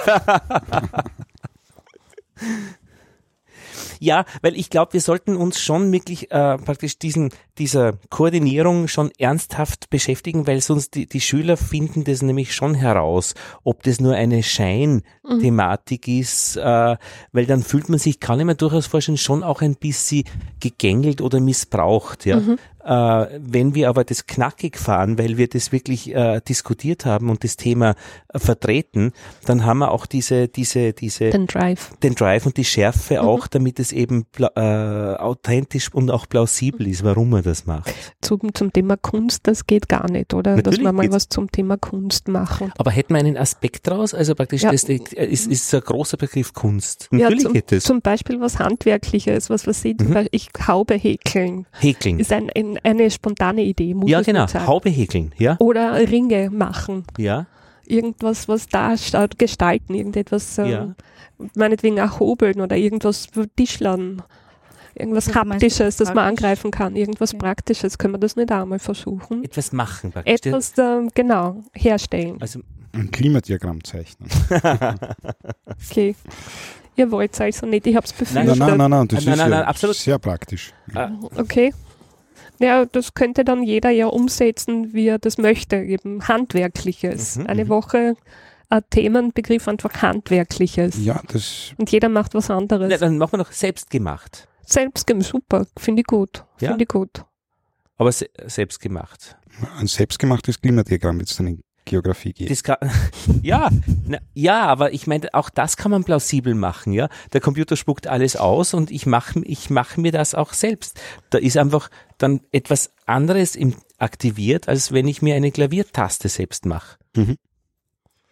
Ja, 3.99 4.25
weil 4.41 4.55
ich 4.55 4.69
glaube, 4.69 4.93
wir 4.93 5.01
sollten 5.01 5.35
uns 5.35 5.59
schon 5.59 5.91
wirklich 5.91 6.31
äh, 6.31 6.57
praktisch 6.57 6.99
diesen, 6.99 7.31
dieser 7.57 7.93
Koordinierung 8.09 8.87
schon 8.87 9.11
ernsthaft 9.17 9.89
beschäftigen, 9.89 10.47
weil 10.47 10.61
sonst 10.61 10.95
die, 10.95 11.07
die 11.07 11.21
Schüler 11.21 11.57
finden 11.57 12.03
das 12.03 12.21
nämlich 12.21 12.53
schon 12.53 12.75
heraus, 12.75 13.33
ob 13.63 13.83
das 13.83 13.99
nur 13.99 14.15
eine 14.15 14.43
Scheinthematik 14.43 16.07
ist, 16.07 16.57
äh, 16.57 16.97
weil 17.31 17.45
dann 17.45 17.63
fühlt 17.63 17.89
man 17.89 17.99
sich, 17.99 18.19
kann 18.19 18.39
ich 18.39 18.45
mir 18.45 18.55
durchaus 18.55 18.87
vorstellen, 18.87 19.17
schon 19.17 19.43
auch 19.43 19.61
ein 19.61 19.75
bisschen 19.75 20.23
gegängelt 20.59 21.21
oder 21.21 21.39
missbraucht. 21.39 22.25
Ja? 22.25 22.37
Äh, 22.37 22.57
wenn 22.87 23.73
wir 23.75 23.89
aber 23.89 24.03
das 24.03 24.27
knackig 24.27 24.77
fahren, 24.77 25.17
weil 25.17 25.37
wir 25.37 25.47
das 25.47 25.71
wirklich 25.71 26.13
äh, 26.13 26.39
diskutiert 26.47 27.05
haben 27.05 27.29
und 27.29 27.43
das 27.43 27.57
Thema 27.57 27.95
äh, 28.33 28.39
vertreten, 28.39 29.11
dann 29.45 29.65
haben 29.65 29.79
wir 29.79 29.91
auch 29.91 30.05
diese, 30.05 30.47
diese, 30.47 30.93
diese 30.93 31.29
Den 31.31 31.47
Drive. 31.47 31.91
den 32.03 32.15
Drive 32.15 32.45
und 32.45 32.57
die 32.57 32.65
Schärfe 32.65 33.21
auch, 33.21 33.47
damit 33.47 33.79
es 33.79 33.91
eben 33.91 34.25
äh, 34.39 34.59
authentisch 34.59 35.93
und 35.93 36.11
auch 36.11 36.27
plausibel 36.29 36.87
ist, 36.87 37.03
warum 37.03 37.33
er 37.33 37.41
das 37.41 37.65
macht. 37.65 37.91
Zum, 38.21 38.53
zum 38.53 38.71
Thema 38.71 38.97
Kunst, 38.97 39.47
das 39.47 39.65
geht 39.67 39.89
gar 39.89 40.09
nicht, 40.09 40.33
oder? 40.33 40.55
Dass 40.55 40.65
Natürlich 40.65 40.79
wir 40.83 40.91
mal 40.91 41.01
geht's. 41.03 41.15
was 41.15 41.29
zum 41.29 41.51
Thema 41.51 41.77
Kunst 41.77 42.27
machen. 42.27 42.71
Aber 42.77 42.91
hätten 42.91 43.13
wir 43.13 43.19
einen 43.19 43.37
Aspekt 43.37 43.87
draus? 43.87 44.13
Also 44.13 44.35
praktisch, 44.35 44.61
Ja. 44.63 44.71
das 44.71 44.83
äh, 44.85 44.99
ist, 45.25 45.47
ist 45.47 45.73
ein 45.73 45.81
großer 45.81 46.17
Begriff 46.17 46.53
Kunst. 46.53 47.07
Ja, 47.11 47.17
Natürlich 47.19 47.43
zum, 47.43 47.53
geht 47.53 47.71
es. 47.71 47.83
zum 47.83 48.01
Beispiel 48.01 48.39
was 48.41 48.59
Handwerkliches, 48.59 49.49
was 49.49 49.65
was 49.67 49.81
Sie, 49.81 49.95
zum 49.97 50.09
Mhm. 50.09 50.27
Ich 50.31 50.49
Haube 50.67 50.93
häkeln, 50.95 51.65
Häkeln. 51.79 52.19
ist 52.19 52.31
ein, 52.31 52.49
ein, 52.55 52.74
eine 52.83 53.09
spontane 53.11 53.63
Idee, 53.63 53.93
muss 53.93 54.09
Ja, 54.09 54.19
ich 54.21 54.25
genau. 54.25 54.45
Haube 54.47 54.89
häkeln. 54.89 55.33
Ja, 55.37 55.55
Oder 55.59 55.97
Ringe 56.09 56.49
machen. 56.49 57.03
ja, 57.17 57.45
Irgendwas, 57.87 58.47
was 58.47 58.67
da 58.67 58.97
statt 58.97 59.37
gestalten, 59.37 59.93
irgendetwas, 59.93 60.57
ähm, 60.57 60.65
Ja. 60.65 60.95
meinetwegen 61.55 61.99
auch 61.99 62.19
hobeln 62.19 62.59
oder 62.61 62.75
irgendwas 62.75 63.27
Tischlern. 63.55 64.23
Irgendwas 64.95 65.27
meinst 65.27 65.51
Haptisches, 65.51 65.97
das 65.97 66.13
man 66.13 66.25
angreifen 66.25 66.71
kann. 66.71 66.95
Irgendwas 66.95 67.33
Ja. 67.33 67.37
Praktisches. 67.37 67.97
Können 67.97 68.13
wir 68.13 68.17
das 68.17 68.35
nicht 68.37 68.51
einmal 68.51 68.79
versuchen? 68.79 69.43
etwas 69.43 69.71
machen 69.73 70.11
praktisch. 70.11 70.33
Etwas, 70.47 70.73
ähm, 70.79 71.09
genau, 71.13 71.61
herstellen. 71.73 72.37
Also, 72.39 72.61
Ein 72.93 73.11
Klimadiagramm 73.11 73.83
zeichnen. 73.83 74.29
Okay. 75.91 76.15
Ihr 76.95 77.11
wollt 77.11 77.39
also 77.41 77.65
nicht, 77.65 77.85
ich 77.87 77.93
Nein, 77.93 78.03
Nein, 78.03 78.45
befürchtet. 78.47 78.57
nein, 78.57 78.77
nein, 78.77 78.89
nein, 78.89 79.07
das 79.09 79.25
Nein, 79.25 79.33
ist 79.33 79.39
nein, 79.39 79.49
ja 79.51 79.57
nein, 79.57 79.65
absolut. 79.67 79.95
sehr 79.97 80.17
praktisch. 80.17 80.73
Okay. 81.35 81.73
Ja, 82.59 82.85
das 82.85 83.13
könnte 83.13 83.43
dann 83.43 83.63
jeder 83.63 83.89
ja 83.89 84.07
umsetzen, 84.07 84.93
wie 84.93 85.07
er 85.07 85.19
das 85.19 85.37
möchte, 85.37 85.77
eben 85.77 86.27
Handwerkliches. 86.27 87.37
Mhm, 87.37 87.47
Eine 87.47 87.65
mhm. 87.65 87.69
Woche 87.69 88.15
ein 88.69 88.81
Themenbegriff 88.89 89.67
einfach 89.67 90.01
Handwerkliches. 90.01 90.95
Ja, 91.03 91.21
das, 91.27 91.73
Und 91.77 91.91
jeder 91.91 92.09
macht 92.09 92.33
was 92.33 92.49
anderes. 92.49 92.87
Na, 92.89 92.97
dann 92.97 93.17
machen 93.17 93.33
wir 93.33 93.37
noch 93.37 93.51
selbst 93.51 93.89
gemacht. 93.89 94.47
Selbst 94.65 95.07
super, 95.19 95.67
finde 95.77 96.01
ich 96.01 96.07
gut. 96.07 96.43
Ja? 96.59 96.69
Finde 96.69 96.83
ich 96.83 96.87
gut. 96.87 97.23
Aber 97.97 98.11
se 98.11 98.27
selbst 98.45 98.79
gemacht. 98.81 99.37
ein 99.77 99.87
selbstgemachtes 99.87 100.59
Klimadiagramm 100.59 101.19
wird 101.19 101.29
es 101.29 101.37
dann 101.37 101.47
in 101.47 101.61
Geografie. 101.85 102.33
Das 102.33 102.63
kann, 102.63 102.77
ja, 103.43 103.69
na, 104.07 104.17
ja, 104.33 104.65
aber 104.65 104.93
ich 104.93 105.07
meine, 105.07 105.33
auch 105.33 105.49
das 105.49 105.77
kann 105.77 105.91
man 105.91 106.03
plausibel 106.03 106.55
machen, 106.55 106.93
ja. 106.93 107.09
Der 107.33 107.41
Computer 107.41 107.75
spuckt 107.75 108.07
alles 108.07 108.35
aus 108.35 108.73
und 108.73 108.91
ich 108.91 109.05
mache 109.05 109.39
ich 109.45 109.69
mach 109.69 109.95
mir 109.97 110.11
das 110.11 110.33
auch 110.35 110.53
selbst. 110.53 110.99
Da 111.29 111.37
ist 111.37 111.57
einfach 111.57 111.89
dann 112.17 112.41
etwas 112.51 112.91
anderes 113.05 113.55
im, 113.55 113.75
aktiviert, 113.97 114.67
als 114.67 114.91
wenn 114.91 115.07
ich 115.07 115.21
mir 115.21 115.35
eine 115.35 115.51
Klaviertaste 115.51 116.27
selbst 116.27 116.65
mache. 116.65 116.97
Mhm. 117.15 117.37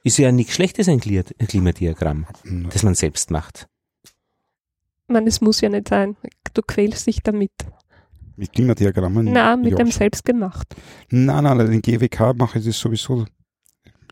Ist 0.03 0.17
ja 0.17 0.31
nichts 0.31 0.53
Schlechtes 0.55 0.89
ein 0.89 0.99
Kli- 0.99 1.33
ein 1.39 1.47
Klimadiagramm, 1.47 2.25
Na, 2.43 2.69
das 2.69 2.83
man 2.83 2.95
selbst 2.95 3.31
macht. 3.31 3.67
Ich 5.07 5.13
meine, 5.13 5.29
es 5.29 5.41
muss 5.41 5.61
ja 5.61 5.69
nicht 5.69 5.89
sein. 5.89 6.17
Du 6.53 6.61
quälst 6.61 7.07
dich 7.07 7.21
damit. 7.23 7.51
Mit 8.35 8.51
Klimadiagrammen? 8.51 9.31
Na, 9.31 9.55
mit 9.55 9.71
ja. 9.71 9.77
dem 9.77 9.91
selbstgemacht. 9.91 10.75
Nein, 11.11 11.43
nein, 11.43 11.57
den 11.59 11.81
GWK 11.81 12.33
mache 12.35 12.59
ich 12.59 12.65
das 12.65 12.79
sowieso. 12.79 13.25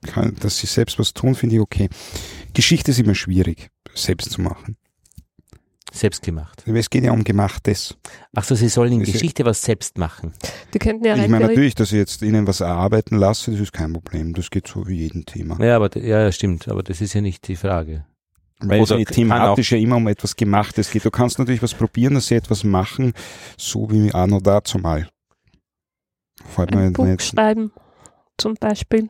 Kann, 0.07 0.35
dass 0.39 0.57
sie 0.57 0.67
selbst 0.67 0.97
was 0.97 1.13
tun, 1.13 1.35
finde 1.35 1.55
ich 1.55 1.61
okay. 1.61 1.89
Geschichte 2.53 2.91
ist 2.91 2.99
immer 2.99 3.15
schwierig, 3.15 3.69
selbst 3.93 4.31
zu 4.31 4.41
machen. 4.41 4.77
Selbst 5.93 6.23
gemacht. 6.23 6.63
Weil 6.65 6.77
Es 6.77 6.89
geht 6.89 7.03
ja 7.03 7.11
um 7.11 7.23
Gemachtes. 7.23 7.97
Ach 8.33 8.45
so, 8.45 8.55
sie 8.55 8.69
sollen 8.69 8.93
in 8.93 8.99
ja- 9.01 9.11
Geschichte 9.11 9.43
was 9.43 9.61
selbst 9.61 9.97
machen. 9.97 10.33
Die 10.73 10.79
könnten 10.79 11.03
ja 11.05 11.17
ich 11.17 11.27
meine 11.27 11.47
natürlich, 11.47 11.75
dass 11.75 11.91
ich 11.91 11.97
jetzt 11.97 12.21
ihnen 12.21 12.47
was 12.47 12.61
erarbeiten 12.61 13.17
lasse, 13.17 13.51
das 13.51 13.59
ist 13.59 13.73
kein 13.73 13.91
Problem. 13.91 14.33
Das 14.33 14.49
geht 14.49 14.67
so 14.67 14.87
wie 14.87 14.95
jedem 14.95 15.25
Thema. 15.25 15.61
Ja, 15.63 15.75
aber 15.75 15.95
ja, 15.97 16.31
stimmt, 16.31 16.69
aber 16.69 16.81
das 16.81 17.01
ist 17.01 17.13
ja 17.13 17.19
nicht 17.19 17.45
die 17.49 17.57
Frage. 17.57 18.05
Weil 18.61 18.83
es 18.83 18.91
Oder 18.91 19.03
thematisch 19.03 19.71
ja 19.71 19.77
immer 19.79 19.97
um 19.97 20.07
etwas 20.07 20.35
Gemachtes 20.35 20.91
geht. 20.91 21.03
Du 21.03 21.11
kannst 21.11 21.39
natürlich 21.39 21.63
was 21.63 21.73
probieren, 21.73 22.13
dass 22.13 22.27
sie 22.27 22.35
etwas 22.35 22.63
machen, 22.63 23.13
so 23.57 23.89
wie 23.91 24.13
Arno 24.13 24.39
dazu 24.39 24.77
mal. 24.77 25.09
Fällt 26.45 26.75
ein 26.75 26.93
Buch 26.93 27.19
schreiben, 27.19 27.71
zum 28.37 28.55
Beispiel, 28.55 29.09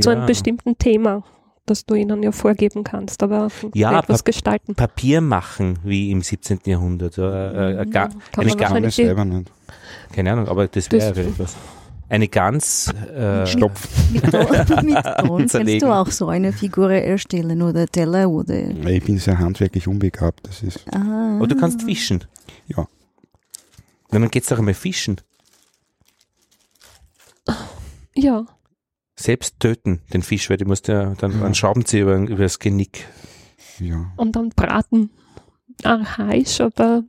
zu 0.00 0.10
Ja. 0.10 0.16
einem 0.16 0.26
bestimmten 0.26 0.78
Thema, 0.78 1.22
das 1.66 1.84
du 1.86 1.94
ihnen 1.94 2.22
ja 2.22 2.32
vorgeben 2.32 2.82
kannst, 2.84 3.22
aber 3.22 3.48
Ja, 3.74 3.98
etwas 3.98 4.20
Pap- 4.22 4.26
gestalten. 4.26 4.74
Papier 4.74 5.20
machen, 5.20 5.78
wie 5.84 6.10
im 6.10 6.22
17. 6.22 6.60
Jahrhundert. 6.66 7.18
Äh, 7.18 7.22
äh, 7.82 7.86
ga, 7.86 8.08
Kann 8.08 8.10
eine 8.10 8.10
man 8.10 8.12
Ga- 8.12 8.14
Kann 8.32 8.46
ich 8.46 8.60
wahrscheinlich 8.60 8.94
selber 8.94 9.24
nicht. 9.24 9.50
keine 10.12 10.32
Ahnung, 10.32 10.48
aber 10.48 10.66
das 10.68 10.90
wäre 10.90 11.20
etwas. 11.20 11.54
Eine 12.08 12.28
ganz 12.28 12.92
äh, 13.14 13.46
Stopf. 13.46 13.88
Mit 14.12 14.22
mit 14.24 14.32
Ton 14.32 15.46
kannst 15.48 15.82
du 15.82 15.86
auch 15.86 16.08
so 16.08 16.28
eine 16.28 16.52
Figur 16.52 16.90
erstellen 16.92 17.62
oder 17.62 17.86
Teller 17.86 18.28
oder. 18.28 18.54
Ich 18.86 19.02
bin 19.04 19.16
sehr 19.16 19.38
handwerklich 19.38 19.88
unbegabt. 19.88 20.46
Das 20.46 20.62
ist, 20.62 20.84
Ah. 20.92 21.38
Oder 21.38 21.54
du 21.54 21.56
kannst 21.60 21.80
fischen. 21.82 22.24
Ja. 22.66 22.86
Na, 24.10 24.18
dann 24.18 24.30
geht's 24.30 24.48
doch 24.48 24.58
einmal 24.58 24.74
fischen. 24.74 25.22
Ja, 28.14 28.44
Selbst 29.14 29.60
töten, 29.60 30.00
den 30.12 30.22
Fisch, 30.22 30.48
weil 30.50 30.56
du 30.56 30.64
musst 30.64 30.88
ja 30.88 31.14
dann 31.18 31.38
Ja. 31.38 31.44
einen 31.44 31.54
Schraubenzieher 31.54 32.02
über, 32.02 32.16
über 32.16 32.42
das 32.42 32.58
Genick. 32.58 33.06
ja, 33.78 34.10
und 34.16 34.36
dann 34.36 34.48
braten. 34.50 35.10
Archaisch, 35.84 36.60
aber 36.60 37.04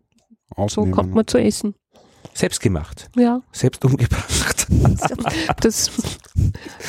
so 0.68 0.86
kommt 0.86 1.14
man 1.14 1.28
zu 1.28 1.38
essen. 1.38 1.76
Selbst 2.34 2.62
gemacht. 2.62 3.10
Ja, 3.16 3.42
Selbst 3.52 3.86
umgebracht. 3.86 4.66
das 5.62 5.92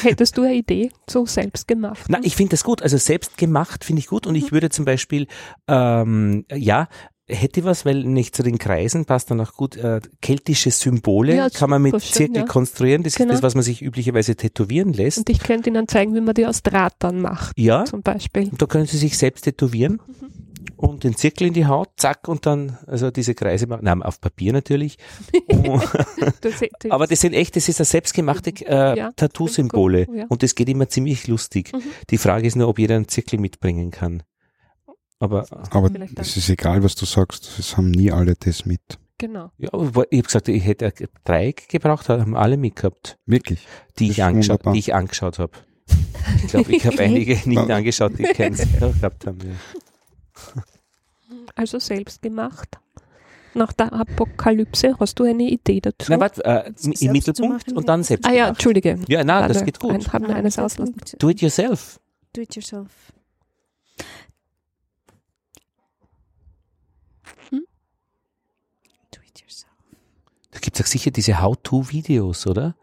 hättest 0.02 0.38
du 0.38 0.42
eine 0.42 0.54
Idee, 0.54 0.90
so 1.08 1.26
selbst 1.26 1.68
gemacht. 1.68 2.04
Na, 2.08 2.18
ich 2.22 2.34
finde 2.36 2.50
das 2.50 2.64
gut. 2.64 2.80
Also 2.82 2.96
selbst 2.96 3.36
gemacht 3.36 3.84
finde 3.84 4.00
ich 4.00 4.06
gut 4.06 4.26
und 4.26 4.36
ich 4.36 4.52
würde 4.52 4.70
zum 4.70 4.84
Beispiel, 4.86 5.26
ähm, 5.68 6.46
ja, 6.50 6.88
hätte 7.28 7.64
was, 7.64 7.84
weil 7.86 8.04
nicht 8.04 8.36
zu 8.36 8.42
den 8.42 8.58
Kreisen 8.58 9.06
passt 9.06 9.30
dann 9.30 9.40
auch 9.40 9.54
gut, 9.54 9.76
äh, 9.76 10.00
keltische 10.20 10.70
Symbole 10.70 11.34
Ja, 11.36 11.48
kann 11.50 11.70
man 11.70 11.80
mit 11.82 11.98
Zirkel 12.00 12.36
ja. 12.36 12.44
konstruieren. 12.44 13.02
Das 13.02 13.14
Genau. 13.14 13.30
ist 13.32 13.38
das, 13.38 13.42
was 13.42 13.54
man 13.54 13.62
sich 13.64 13.80
üblicherweise 13.82 14.36
tätowieren 14.36 14.92
lässt. 14.92 15.18
Und 15.18 15.30
ich 15.30 15.40
könnte 15.40 15.70
ihnen 15.70 15.88
zeigen, 15.88 16.14
wie 16.14 16.20
man 16.20 16.34
die 16.34 16.46
aus 16.46 16.62
Draht 16.62 16.94
dann 16.98 17.20
macht, 17.20 17.58
ja, 17.58 17.84
zum 17.86 18.02
Beispiel. 18.02 18.48
und 18.50 18.60
da 18.60 18.66
können 18.66 18.86
sie 18.86 18.98
sich 18.98 19.16
selbst 19.16 19.42
tätowieren 19.42 20.00
Mhm. 20.06 20.30
und 20.76 21.04
den 21.04 21.16
Zirkel 21.16 21.46
in 21.46 21.54
die 21.54 21.66
Haut, 21.66 21.88
zack, 21.96 22.28
und 22.28 22.44
dann, 22.46 22.78
also 22.86 23.10
diese 23.10 23.34
Kreise 23.34 23.66
machen, 23.68 23.84
nein, 23.84 24.02
auf 24.02 24.20
Papier 24.20 24.52
natürlich. 24.52 24.98
Das, 26.40 26.60
das, 26.60 26.60
Aber 26.90 27.06
das 27.06 27.20
sind 27.20 27.32
echt, 27.32 27.56
das 27.56 27.68
ist 27.68 27.80
eine 27.80 27.86
selbstgemachte 27.86 28.50
äh, 28.66 28.98
Ja, 28.98 29.12
Tattoo-Symbole. 29.12 30.06
Und 30.28 30.42
das 30.42 30.54
geht 30.54 30.68
immer 30.68 30.88
ziemlich 30.88 31.26
lustig. 31.26 31.72
Mhm. 31.72 31.80
Die 32.10 32.18
Frage 32.18 32.46
ist 32.46 32.56
nur, 32.56 32.68
ob 32.68 32.78
jeder 32.78 32.96
einen 32.96 33.08
Zirkel 33.08 33.38
mitbringen 33.38 33.90
kann. 33.90 34.22
Aber 35.24 35.46
Aber 35.70 35.90
es 36.16 36.36
ist 36.36 36.48
egal, 36.50 36.82
was 36.82 36.94
du 36.94 37.04
sagst. 37.06 37.58
Es 37.58 37.76
haben 37.76 37.90
nie 37.90 38.10
alle 38.12 38.34
das 38.34 38.64
mit. 38.66 38.80
genau. 39.18 39.50
ja, 39.58 39.72
aber 39.72 40.04
ich 40.10 40.18
habe 40.18 40.26
gesagt, 40.26 40.48
ich 40.48 40.64
hätte 40.64 40.86
ein 40.86 41.08
Dreieck 41.24 41.68
gebraucht, 41.68 42.08
haben 42.08 42.36
alle 42.36 42.56
mitgehabt, 42.56 43.18
Wirklich. 43.26 43.66
die 43.98 44.10
ich 44.10 44.22
angeschaut, 44.22 44.60
wunderbar. 44.60 44.72
die 44.74 44.78
ich 44.80 44.94
angeschaut 44.94 45.38
habe. 45.38 45.52
Ich 46.42 46.48
glaube, 46.48 46.72
ich 46.72 46.84
habe 46.86 46.98
einige 47.00 47.48
nicht 47.48 47.70
angeschaut, 47.70 48.18
die 48.18 48.24
keinen 48.24 48.54
Zirkel 48.54 48.92
gehabt 49.00 49.26
haben. 49.26 49.38
Ja. 49.40 50.62
Also 51.54 51.78
selbst 51.78 52.22
gemacht. 52.22 52.78
Nach 53.56 53.72
der 53.72 53.92
Apokalypse 53.92 54.96
hast 54.98 55.18
du 55.20 55.24
eine 55.24 55.44
Idee 55.44 55.80
dazu? 55.80 56.10
Na, 56.10 56.18
warte, 56.18 56.44
äh, 56.44 56.72
im 57.00 57.12
Mittelpunkt 57.12 57.72
und 57.72 57.88
dann 57.88 58.02
selbst 58.02 58.26
ah 58.26 58.30
ja, 58.32 58.44
gemacht. 58.46 58.48
Entschuldige. 58.58 58.98
Ja, 59.06 59.22
na, 59.22 59.46
das 59.46 59.58
Warte, 59.58 59.64
geht 59.66 59.78
gut. 59.78 59.92
Ein, 59.92 60.12
haben 60.12 60.26
wir 60.26 60.34
eines 60.34 60.58
auslassen. 60.58 60.96
Do 61.18 61.28
it 61.30 61.40
yourself. 61.40 62.00
Do 62.32 62.40
it 62.40 62.56
yourself. 62.56 62.90
Hm? 67.50 67.64
Do 69.12 69.20
it 69.24 69.40
yourself. 69.40 69.70
Da 70.50 70.53
gibt 70.64 70.78
es 70.80 70.84
auch 70.86 70.88
sicher 70.90 71.10
diese 71.10 71.40
How-To-Videos, 71.42 72.46
oder? 72.46 72.74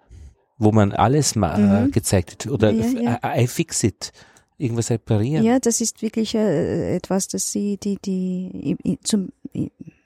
Wo 0.58 0.72
man 0.72 0.92
alles 0.92 1.36
mal 1.36 1.58
Mhm. 1.88 1.92
gezeigt 1.92 2.32
wird. 2.46 2.54
Oder 2.54 2.70
Ja, 2.72 3.20
ja. 3.24 3.36
I, 3.36 3.44
I 3.44 3.48
fix 3.48 3.84
it. 3.84 4.12
Irgendwas 4.60 4.92
reparieren. 4.92 5.44
Ja, 5.44 5.58
das 5.60 5.82
ist 5.82 6.04
wirklich 6.04 6.36
äh, 6.36 6.96
etwas, 6.96 7.28
das 7.28 7.52
sie, 7.52 7.78
die, 7.78 7.98
die 8.06 8.78
im, 8.84 8.98
zum, 9.04 9.30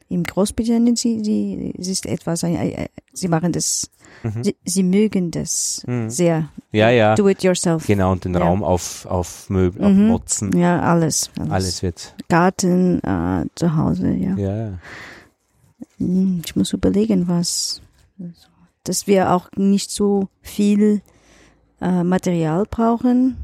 im- 0.08 0.24
Großbritannien, 0.24 0.96
sie, 0.96 1.22
sie, 1.26 1.74
es 1.78 1.90
ist 1.90 2.06
etwas, 2.06 2.44
äh, 2.44 2.88
sie 3.12 3.28
machen 3.28 3.52
das, 3.52 3.90
Mhm. 4.24 4.44
sie, 4.46 4.56
sie 4.64 4.84
mögen 4.84 5.30
das 5.32 5.84
Mhm. 5.88 6.10
sehr. 6.10 6.50
Ja, 6.72 6.90
ja. 6.90 7.16
Do 7.16 7.28
it 7.28 7.44
yourself. 7.44 7.86
Genau, 7.86 8.14
und 8.14 8.24
den 8.24 8.34
Ja. 8.36 8.40
Raum 8.42 8.64
auf, 8.64 9.06
auf 9.08 9.50
Möbel, 9.50 9.82
Mhm. 9.82 9.86
auf 10.06 10.08
Motzen. 10.22 10.58
Ja, 10.58 10.80
alles. 10.82 11.30
Alles. 11.38 11.52
Alles 11.52 11.84
wird. 11.84 12.16
Garten, 12.30 13.00
äh, 13.04 13.46
zu 13.56 13.76
Hause, 13.76 14.12
ja. 14.14 14.36
Ja. 14.38 14.80
Hm, 15.98 16.42
Ich 16.46 16.56
muss 16.56 16.74
überlegen, 16.74 17.28
was, 17.28 17.82
dass 18.84 19.08
wir 19.08 19.32
auch 19.32 19.50
nicht 19.56 19.92
so 19.92 20.30
viel 20.42 21.02
äh, 21.82 22.04
Material 22.04 22.66
brauchen. 22.70 23.38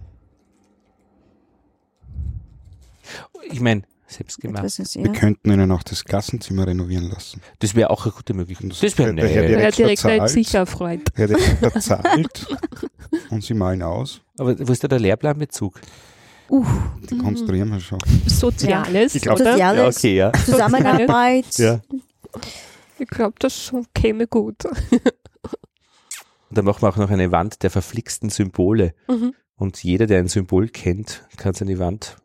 Ich 3.51 3.59
meine, 3.59 3.81
selbst 4.07 4.39
gemacht. 4.41 4.63
Ist, 4.63 4.95
Wir 4.95 5.05
ja. 5.05 5.11
könnten 5.11 5.51
ihnen 5.51 5.71
auch 5.71 5.83
das 5.83 6.03
Klassenzimmer 6.03 6.67
renovieren 6.67 7.09
lassen. 7.09 7.41
Das 7.59 7.75
wäre 7.75 7.89
auch 7.89 8.05
eine 8.05 8.13
gute 8.13 8.33
Möglichkeit. 8.33 8.65
Und 8.65 8.83
Das 8.83 8.97
wäre 8.97 9.07
Herr 9.09 9.13
nett. 9.13 9.23
Der 9.35 9.59
Herr 9.59 9.71
Direktor 9.71 10.11
hat 10.11 10.17
zahlt. 10.19 10.29
sicher 10.31 10.65
freut. 10.65 11.17
Der 11.17 11.27
Direktor 11.27 11.73
zahlt 11.81 12.47
und 13.29 13.43
sie 13.43 13.53
malen 13.53 13.81
aus. 13.83 14.21
Aber 14.37 14.57
wo 14.67 14.71
ist 14.71 14.83
da 14.83 14.87
der 14.87 14.99
Lehrplanbezug? 14.99 15.79
Uh, 16.49 16.65
Die 17.09 17.17
konstruieren 17.17 17.69
wir 17.71 17.79
schon. 17.79 17.99
Soziales, 18.27 19.15
Ich 19.15 19.21
glaub, 19.21 19.39
oder? 19.39 19.51
Soziales, 19.53 19.97
okay, 19.97 20.15
ja. 20.17 20.33
Zusammenarbeit. 20.33 21.57
Ja. 21.57 21.79
Ich 22.99 23.07
glaube, 23.07 23.35
das 23.39 23.73
käme 23.93 24.27
gut. 24.27 24.65
Und 24.65 25.01
dann 26.57 26.65
machen 26.65 26.81
wir 26.83 26.89
auch 26.89 26.97
noch 26.97 27.09
eine 27.09 27.31
Wand 27.31 27.63
der 27.63 27.71
verflixten 27.71 28.29
Symbole. 28.29 28.93
Mhm. 29.07 29.33
Und 29.55 29.83
jeder, 29.83 30.05
der 30.07 30.19
ein 30.19 30.27
Symbol 30.27 30.67
kennt, 30.69 31.23
kann 31.37 31.53
es 31.53 31.61
an 31.61 31.67
die 31.67 31.79
Wand 31.79 32.17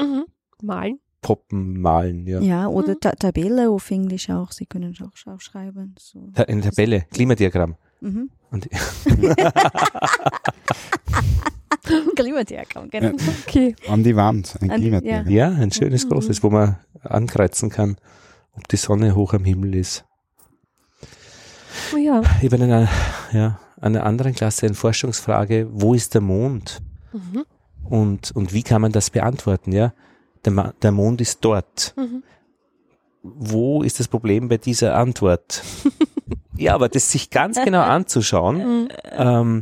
Mhm. 0.00 0.24
Malen. 0.62 1.00
poppen, 1.20 1.80
malen. 1.80 2.26
Ja. 2.26 2.40
Ja, 2.40 2.68
oder 2.68 2.92
Mhm. 2.94 3.00
Ta 3.00 3.10
Tabelle 3.12 3.70
auf 3.70 3.90
Englisch 3.90 4.30
auch. 4.30 4.52
Sie 4.52 4.66
können 4.66 4.92
es 4.92 5.00
auch 5.02 5.12
aufschreiben. 5.32 5.94
So. 5.98 6.28
Ta- 6.34 6.44
Eine 6.44 6.62
Tabelle, 6.62 7.02
Klimadiagramm. 7.10 7.76
Mhm. 8.00 8.30
Und 8.50 8.68
Klimadiagramm, 12.16 12.90
genau. 12.90 13.16
Okay. 13.46 13.74
An 13.88 14.02
die 14.04 14.14
Wand. 14.14 14.56
Ein 14.60 14.68
Klimadiagramm. 14.70 15.32
ja, 15.32 15.48
ein 15.50 15.72
schönes 15.72 16.04
Mhm. 16.04 16.10
großes, 16.10 16.42
wo 16.42 16.50
man 16.50 16.76
ankreuzen 17.02 17.70
kann, 17.70 17.96
ob 18.58 18.68
die 18.68 18.76
Sonne 18.76 19.14
hoch 19.14 19.32
am 19.34 19.44
Himmel 19.44 19.74
ist. 19.74 20.04
Oh 21.94 21.96
ja. 21.96 22.20
Ich 22.40 22.46
habe 22.52 22.56
in 22.56 22.62
einer, 22.64 22.88
ja, 23.32 23.58
einer 23.80 24.04
anderen 24.04 24.34
Klasse 24.34 24.66
eine 24.66 24.74
Forschungsfrage, 24.74 25.68
wo 25.70 25.94
ist 25.94 26.14
der 26.14 26.20
Mond? 26.20 26.80
Mhm. 27.12 27.44
Und, 27.88 28.30
und 28.32 28.52
wie 28.52 28.62
kann 28.62 28.82
man 28.82 28.92
das 28.92 29.10
beantworten? 29.10 29.72
Ja, 29.72 29.92
der, 30.44 30.52
Ma 30.52 30.74
der 30.82 30.92
Mond 30.92 31.20
ist 31.20 31.38
dort. 31.42 31.94
Mhm. 31.96 32.22
Wo 33.22 33.82
ist 33.82 33.98
das 34.00 34.08
Problem 34.08 34.48
bei 34.48 34.58
dieser 34.58 34.94
Antwort? 34.96 35.62
Ja, 36.60 36.74
aber 36.74 36.88
das 36.88 37.12
sich 37.12 37.30
ganz 37.30 37.62
genau 37.62 37.82
anzuschauen, 37.82 38.56
Mhm. 38.56 38.88
ähm, 39.12 39.60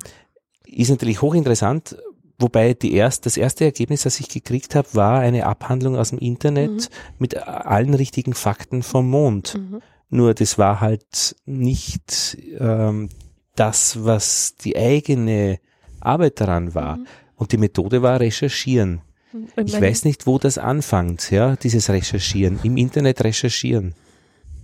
ist 0.64 0.88
natürlich 0.88 1.20
hochinteressant. 1.20 1.98
Wobei 2.38 2.74
die 2.74 2.92
erst, 2.92 3.24
das 3.24 3.36
erste 3.36 3.64
Ergebnis, 3.64 4.02
das 4.02 4.20
ich 4.20 4.28
gekriegt 4.28 4.74
habe, 4.74 4.88
war 4.92 5.20
eine 5.20 5.46
Abhandlung 5.46 5.96
aus 5.96 6.10
dem 6.10 6.18
Internet 6.18 6.90
mit 7.18 7.36
allen 7.36 7.94
richtigen 7.94 8.34
Fakten 8.34 8.82
vom 8.82 9.08
Mond. 9.08 9.54
Mhm. 9.54 9.80
Nur 10.10 10.34
das 10.34 10.58
war 10.58 10.80
halt 10.80 11.36
nicht 11.46 12.36
ähm, 12.58 13.08
das, 13.54 14.04
was 14.04 14.54
die 14.56 14.76
eigene 14.76 15.58
Arbeit 16.00 16.40
daran 16.40 16.74
war. 16.74 16.98
Mhm. 16.98 17.06
Und 17.36 17.52
die 17.52 17.58
Methode 17.58 18.02
war 18.02 18.20
recherchieren. 18.20 19.00
Ich 19.32 19.72
meine, 19.72 19.86
weiß 19.86 20.04
nicht, 20.04 20.26
wo 20.26 20.38
das 20.38 20.56
anfängt, 20.56 21.30
ja, 21.30 21.56
dieses 21.56 21.90
Recherchieren, 21.90 22.58
im 22.62 22.76
Internet 22.76 23.22
recherchieren. 23.22 23.94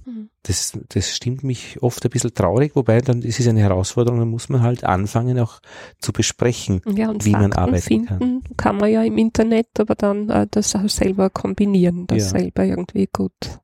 Mhm. 0.04 0.30
Das, 0.42 0.76
das 0.88 1.10
stimmt 1.14 1.44
mich 1.44 1.82
oft 1.82 2.04
ein 2.04 2.10
bisschen 2.10 2.34
traurig, 2.34 2.74
wobei 2.74 3.00
dann 3.00 3.22
ist 3.22 3.38
es 3.40 3.46
eine 3.48 3.60
Herausforderung, 3.60 4.18
dann 4.20 4.28
muss 4.28 4.48
man 4.48 4.62
halt 4.62 4.84
anfangen 4.84 5.38
auch 5.38 5.60
zu 5.98 6.12
besprechen. 6.12 6.82
Ja, 6.94 7.10
und 7.10 7.24
wie 7.24 7.30
man 7.30 7.52
Fakten 7.52 7.58
arbeiten 7.58 7.82
finden 7.82 8.42
kann. 8.56 8.76
man 8.78 8.90
ja 8.90 9.02
im 9.02 9.18
Internet, 9.18 9.68
aber 9.78 9.94
dann 9.94 10.28
äh, 10.30 10.46
das 10.50 10.74
auch 10.74 10.88
selber 10.88 11.30
kombinieren, 11.30 12.06
das 12.06 12.32
Ja. 12.32 12.40
selber 12.40 12.64
irgendwie 12.64 13.08
gut 13.12 13.60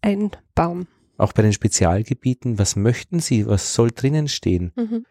einbauen. 0.00 0.86
Auch 1.18 1.32
bei 1.32 1.42
den 1.42 1.52
Spezialgebieten, 1.52 2.58
was 2.58 2.74
möchten 2.76 3.20
Sie, 3.20 3.46
was 3.46 3.74
soll 3.74 3.90
drinnen 3.92 4.28
stehen? 4.28 4.72
Mhm. 4.76 5.06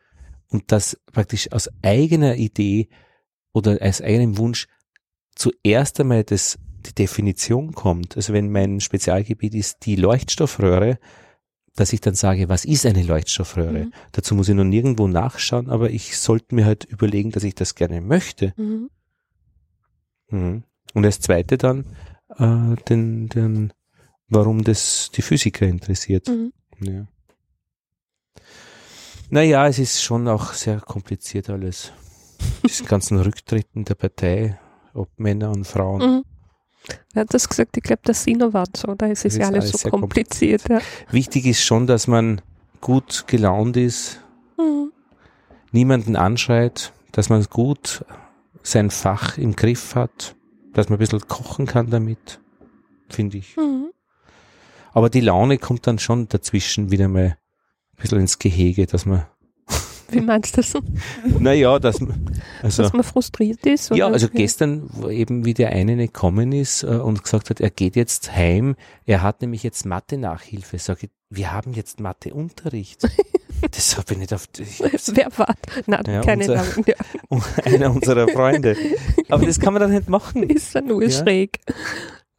Und 0.50 0.72
das 0.72 1.00
praktisch 1.14 1.52
aus 1.54 1.70
eigener 1.82 2.36
Idee 2.36 2.90
oder 3.54 3.82
als 3.82 4.02
eigenem 4.02 4.38
Wunsch 4.38 4.68
zuerst 5.36 6.00
einmal 6.00 6.26
das, 6.26 6.60
Definition 6.94 7.74
kommt. 7.74 8.16
Also 8.16 8.34
wenn 8.34 8.52
mein 8.52 8.80
Spezialgebiet 8.80 9.56
ist 9.56 9.86
die 9.86 9.96
Leuchtstoffröhre, 9.96 11.00
dass 11.76 11.94
ich 11.94 12.02
dann 12.02 12.16
sage, 12.16 12.50
was 12.50 12.66
ist 12.66 12.86
eine 12.86 13.04
Leuchtstoffröhre? 13.04 13.86
Mhm. 13.86 13.94
Dazu 14.12 14.36
muss 14.36 14.50
ich 14.50 14.56
noch 14.56 14.64
nirgendwo 14.64 15.08
nachschauen, 15.08 15.70
aber 15.70 15.90
ich 15.90 16.18
sollte 16.18 16.56
mir 16.56 16.66
halt 16.66 16.84
überlegen, 16.86 17.32
dass 17.32 17.44
ich 17.44 17.56
das 17.56 17.76
gerne 17.76 18.02
möchte. 18.02 18.54
Mhm. 18.58 18.90
Mhm. 20.30 20.64
Und 20.94 21.06
als 21.06 21.22
zweite 21.22 21.58
dann 21.58 21.86
äh, 22.38 22.76
den, 22.90 23.30
den, 23.30 23.74
warum 24.28 24.64
das 24.64 25.12
die 25.16 25.22
Physiker 25.22 25.66
interessiert. 25.66 26.28
Mhm. 26.28 26.52
Ja. 26.82 27.08
Naja, 29.30 29.68
es 29.68 29.80
ist 29.80 30.04
schon 30.04 30.28
auch 30.28 30.54
sehr 30.54 30.82
kompliziert 30.82 31.50
alles. 31.50 31.94
Diesen 32.68 32.86
ganzen 32.86 33.18
Rücktritten 33.18 33.86
der 33.86 33.96
Partei, 33.96 34.60
ob 34.94 35.08
Männer 35.18 35.52
und 35.52 35.66
Frauen. 35.66 36.24
Wer 37.14 37.22
hat 37.22 37.34
das 37.34 37.48
gesagt? 37.48 37.78
Ich 37.78 37.84
glaube, 37.84 38.02
der 38.06 38.14
Sino 38.16 38.54
war 38.54 38.66
so, 38.76 38.96
da 38.96 39.06
ist 39.08 39.26
es 39.26 39.34
Das 39.34 39.38
ja 39.38 39.44
ist 39.44 39.48
alles 39.50 39.64
alles 39.66 39.72
so 39.72 39.78
sehr 39.78 39.92
kompliziert. 39.92 40.68
Ja. 40.70 40.80
Wichtig 41.12 41.46
ist 41.46 41.64
schon, 41.64 41.88
dass 41.88 42.08
man 42.08 42.42
gut 42.82 43.26
gelaunt 43.28 43.78
ist, 43.78 44.20
Mhm. 44.58 44.92
niemanden 45.72 46.16
anschreit, 46.16 46.94
dass 47.12 47.30
man 47.30 47.44
gut 47.46 48.04
sein 48.64 48.90
Fach 48.92 49.38
im 49.38 49.56
Griff 49.56 49.96
hat, 49.96 50.36
dass 50.74 50.90
man 50.90 50.98
ein 50.98 51.00
bisschen 51.00 51.28
kochen 51.28 51.66
kann 51.66 51.90
damit, 51.90 52.40
finde 53.10 53.38
ich. 53.38 53.56
Mhm. 53.58 53.92
Aber 54.94 55.10
die 55.10 55.22
Laune 55.22 55.58
kommt 55.58 55.88
dann 55.88 56.00
schon 56.00 56.28
dazwischen 56.28 56.92
wieder 56.92 57.08
mal 57.08 57.38
ein 57.96 58.02
bisschen 58.02 58.20
ins 58.20 58.40
Gehege, 58.40 58.88
dass 58.88 59.06
man, 59.06 59.26
Wie 60.12 60.22
meinst 60.22 60.58
du 60.58 60.62
das? 60.62 60.74
naja, 61.40 61.80
dass 61.80 62.00
man, 62.02 62.30
also, 62.62 62.84
Dass 62.84 62.94
man 62.94 63.04
frustriert 63.04 63.66
ist? 63.66 63.90
Ja, 63.90 64.06
oder? 64.06 64.14
also 64.16 64.28
gestern, 64.30 64.90
wo 64.92 65.10
eben 65.10 65.46
wie 65.46 65.54
der 65.54 65.70
eine 65.72 65.96
gekommen 65.96 66.52
ist 66.52 66.84
äh, 66.84 66.88
und 66.88 67.24
gesagt 67.24 67.50
hat, 67.50 67.60
er 67.62 67.70
geht 67.70 67.96
jetzt 67.96 68.36
heim, 68.36 68.76
er 69.06 69.22
hat 69.22 69.42
nämlich 69.42 69.64
jetzt 69.64 69.86
Mathe-Nachhilfe. 69.86 70.78
Sag 70.80 71.04
ich, 71.04 71.10
wir 71.30 71.52
haben 71.52 71.74
jetzt 71.74 72.00
Mathe-Unterricht. 72.00 73.04
das 73.72 73.98
habe 73.98 74.14
ich 74.14 74.20
nicht 74.20 74.34
auf, 74.34 74.48
ich, 74.58 74.80
Wer 75.14 75.30
war? 75.38 75.56
Nein, 75.86 76.04
Ja, 76.08 76.22
keine 76.22 76.42
unser- 76.44 76.56
Namen. 76.56 76.86
Ja, 76.86 76.96
einer 77.64 77.92
unserer 77.92 78.28
Freunde. 78.28 78.76
Aber 79.30 79.46
das 79.46 79.60
kann 79.60 79.74
man 79.74 79.82
dann 79.82 79.92
nicht 79.92 80.10
machen. 80.10 80.44
ist 80.44 80.74
ja 80.74 80.82
nur 80.82 81.04
Ja. 81.04 81.10
schräg. 81.10 81.60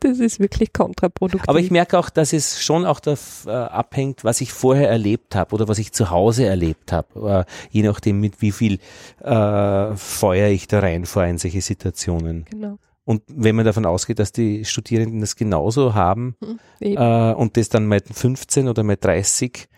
Das 0.02 0.18
ist 0.18 0.40
wirklich 0.40 0.72
kontraproduktiv. 0.72 1.48
Aber 1.48 1.60
ich 1.60 1.70
merke 1.70 1.98
auch, 1.98 2.10
dass 2.10 2.32
es 2.32 2.62
schon 2.62 2.84
auch 2.84 2.98
dav, 2.98 3.44
äh, 3.46 3.50
abhängt, 3.50 4.24
was 4.24 4.40
ich 4.40 4.52
vorher 4.52 4.88
erlebt 4.90 5.34
habe 5.36 5.54
oder 5.54 5.68
was 5.68 5.78
ich 5.78 5.92
zu 5.92 6.10
Hause 6.10 6.44
erlebt 6.44 6.90
habe. 6.92 7.46
Äh, 7.46 7.52
je 7.70 7.82
nachdem, 7.82 8.20
mit 8.20 8.42
wie 8.42 8.50
viel 8.50 8.78
äh, 9.20 9.94
Feuer 9.94 10.48
ich 10.48 10.66
da 10.66 10.80
reinfahre 10.80 11.30
in 11.30 11.38
solche 11.38 11.60
Situationen. 11.60 12.46
Genau. 12.50 12.78
Und 13.04 13.22
wenn 13.28 13.56
man 13.56 13.64
davon 13.64 13.86
ausgeht, 13.86 14.18
dass 14.18 14.32
die 14.32 14.64
Studierenden 14.64 15.20
das 15.20 15.36
genauso 15.36 15.94
haben 15.94 16.36
Mhm. 16.40 16.58
Eben. 16.80 16.96
äh, 17.02 17.34
und 17.34 17.56
das 17.56 17.68
dann 17.68 17.86
mit 17.86 18.08
15 18.08 18.68
oder 18.68 18.82
mit 18.82 19.04
30 19.04 19.68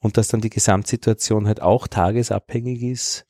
und 0.00 0.16
dass 0.16 0.28
dann 0.28 0.40
die 0.40 0.50
Gesamtsituation 0.50 1.46
halt 1.46 1.62
auch 1.62 1.86
tagesabhängig 1.88 2.82
ist. 2.82 3.26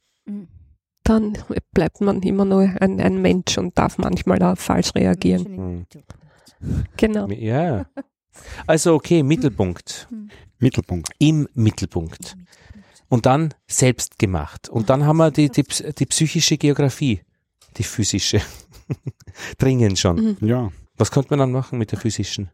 Dann 1.05 1.37
bleibt 1.73 2.01
man 2.01 2.23
immer 2.23 2.45
nur 2.45 2.62
ein, 2.81 3.01
ein 3.01 3.21
Mensch 3.21 3.59
und 3.59 3.77
darf 3.77 3.99
manchmal 3.99 4.43
auch 4.43 4.57
falsch 4.57 4.95
reagieren. 4.95 5.87
Genau. 6.96 7.29
Ja. 7.29 7.87
Also 8.66 8.94
okay, 8.94 9.22
Mittelpunkt. 9.22 10.09
Mittelpunkt. 10.59 11.11
Im 11.18 11.48
Mittelpunkt. 11.55 12.37
Und 13.09 13.27
dann 13.27 13.53
selbst 13.66 14.18
gemacht. 14.18 14.68
Und 14.68 14.88
dann 14.88 15.05
haben 15.05 15.18
wir 15.18 15.31
die, 15.31 15.51
die, 15.51 15.64
die 15.64 16.07
psychische 16.07 16.57
Geografie, 16.57 17.20
die 17.77 17.83
physische. 17.83 18.40
Dringend 19.59 19.98
schon. 19.98 20.37
Mhm. 20.40 20.48
Ja, 20.48 20.72
Was 20.96 21.11
könnte 21.11 21.31
man 21.31 21.40
dann 21.40 21.53
machen 21.53 21.79
mit 21.79 21.92
der 21.92 21.98
physischen? 21.98 22.51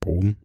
Boden. 0.00 0.36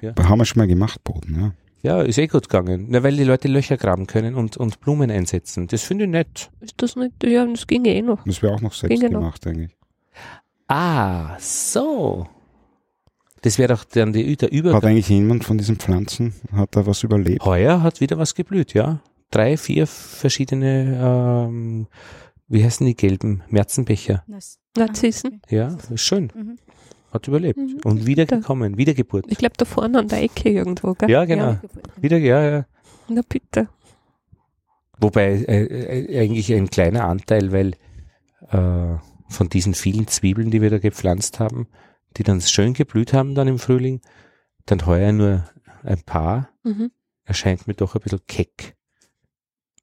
Ja, 0.00 0.14
Haben 0.18 0.38
wir 0.38 0.44
schon 0.44 0.58
mal 0.60 0.66
gemacht, 0.66 1.02
Boden, 1.04 1.54
ja. 1.82 1.98
ja 1.98 2.02
ist 2.02 2.18
eh 2.18 2.26
gut 2.26 2.48
gegangen. 2.48 2.86
Na, 2.88 3.02
weil 3.02 3.16
die 3.16 3.24
Leute 3.24 3.48
Löcher 3.48 3.76
graben 3.76 4.06
können 4.06 4.34
und, 4.34 4.56
und 4.56 4.80
Blumen 4.80 5.10
einsetzen. 5.10 5.66
Das 5.68 5.82
finde 5.82 6.04
ich 6.04 6.10
nett. 6.10 6.50
Ist 6.60 6.74
das 6.78 6.96
nicht? 6.96 7.22
Ja, 7.24 7.46
das 7.46 7.66
ging 7.66 7.84
eh 7.84 8.02
noch. 8.02 8.24
Das 8.24 8.42
wäre 8.42 8.54
auch 8.54 8.60
noch 8.60 8.72
selbst 8.72 8.98
Ginge 9.00 9.12
noch. 9.12 9.20
gemacht, 9.20 9.46
eigentlich. 9.46 9.76
Ah, 10.68 11.36
so. 11.38 12.26
Das 13.42 13.58
wäre 13.58 13.74
doch 13.74 13.84
dann 13.84 14.12
die, 14.12 14.36
der 14.36 14.48
Hat 14.48 14.52
Übergang. 14.54 14.90
eigentlich 14.90 15.08
jemand 15.08 15.44
von 15.44 15.58
diesen 15.58 15.76
Pflanzen, 15.76 16.34
hat 16.52 16.74
da 16.74 16.86
was 16.86 17.02
überlebt? 17.02 17.44
Heuer 17.44 17.82
hat 17.82 18.00
wieder 18.00 18.18
was 18.18 18.34
geblüht, 18.34 18.74
ja. 18.74 19.00
Drei, 19.30 19.56
vier 19.56 19.86
verschiedene, 19.86 21.46
ähm, 21.48 21.86
wie 22.48 22.64
heißen 22.64 22.86
die 22.86 22.96
gelben 22.96 23.42
Märzenbecher? 23.48 24.24
Narzissen. 24.76 25.42
Ja, 25.48 25.76
ist 25.90 26.00
schön. 26.00 26.32
Mhm. 26.34 26.56
Hat 27.12 27.28
überlebt. 27.28 27.58
Mhm. 27.58 27.80
Und 27.84 28.06
wiedergekommen, 28.06 28.76
Wiedergeburt. 28.76 29.26
Ich 29.28 29.38
glaube, 29.38 29.54
da 29.56 29.64
vorne 29.64 29.98
an 30.00 30.08
der 30.08 30.22
Ecke 30.22 30.50
irgendwo, 30.50 30.94
gell? 30.94 31.10
Ja, 31.10 31.24
genau. 31.24 31.58
Wieder, 32.00 32.18
ja, 32.18 32.42
ja. 32.42 32.66
Na 33.08 33.22
bitte. 33.28 33.68
Wobei 34.98 35.44
äh, 35.46 35.64
äh, 35.64 36.20
eigentlich 36.20 36.52
ein 36.52 36.68
kleiner 36.68 37.04
Anteil, 37.04 37.52
weil 37.52 37.72
äh, 38.50 38.96
von 39.28 39.48
diesen 39.48 39.74
vielen 39.74 40.06
Zwiebeln, 40.08 40.50
die 40.50 40.60
wir 40.62 40.70
da 40.70 40.78
gepflanzt 40.78 41.40
haben, 41.40 41.66
die 42.16 42.22
dann 42.22 42.40
schön 42.40 42.72
geblüht 42.74 43.12
haben 43.12 43.34
dann 43.34 43.48
im 43.48 43.58
Frühling, 43.58 44.00
dann 44.66 44.84
heuer 44.86 45.12
nur 45.12 45.44
ein 45.82 46.02
paar, 46.02 46.48
Mhm. 46.64 46.90
erscheint 47.24 47.66
mir 47.66 47.74
doch 47.74 47.94
ein 47.94 48.00
bisschen 48.00 48.20
keck. 48.26 48.74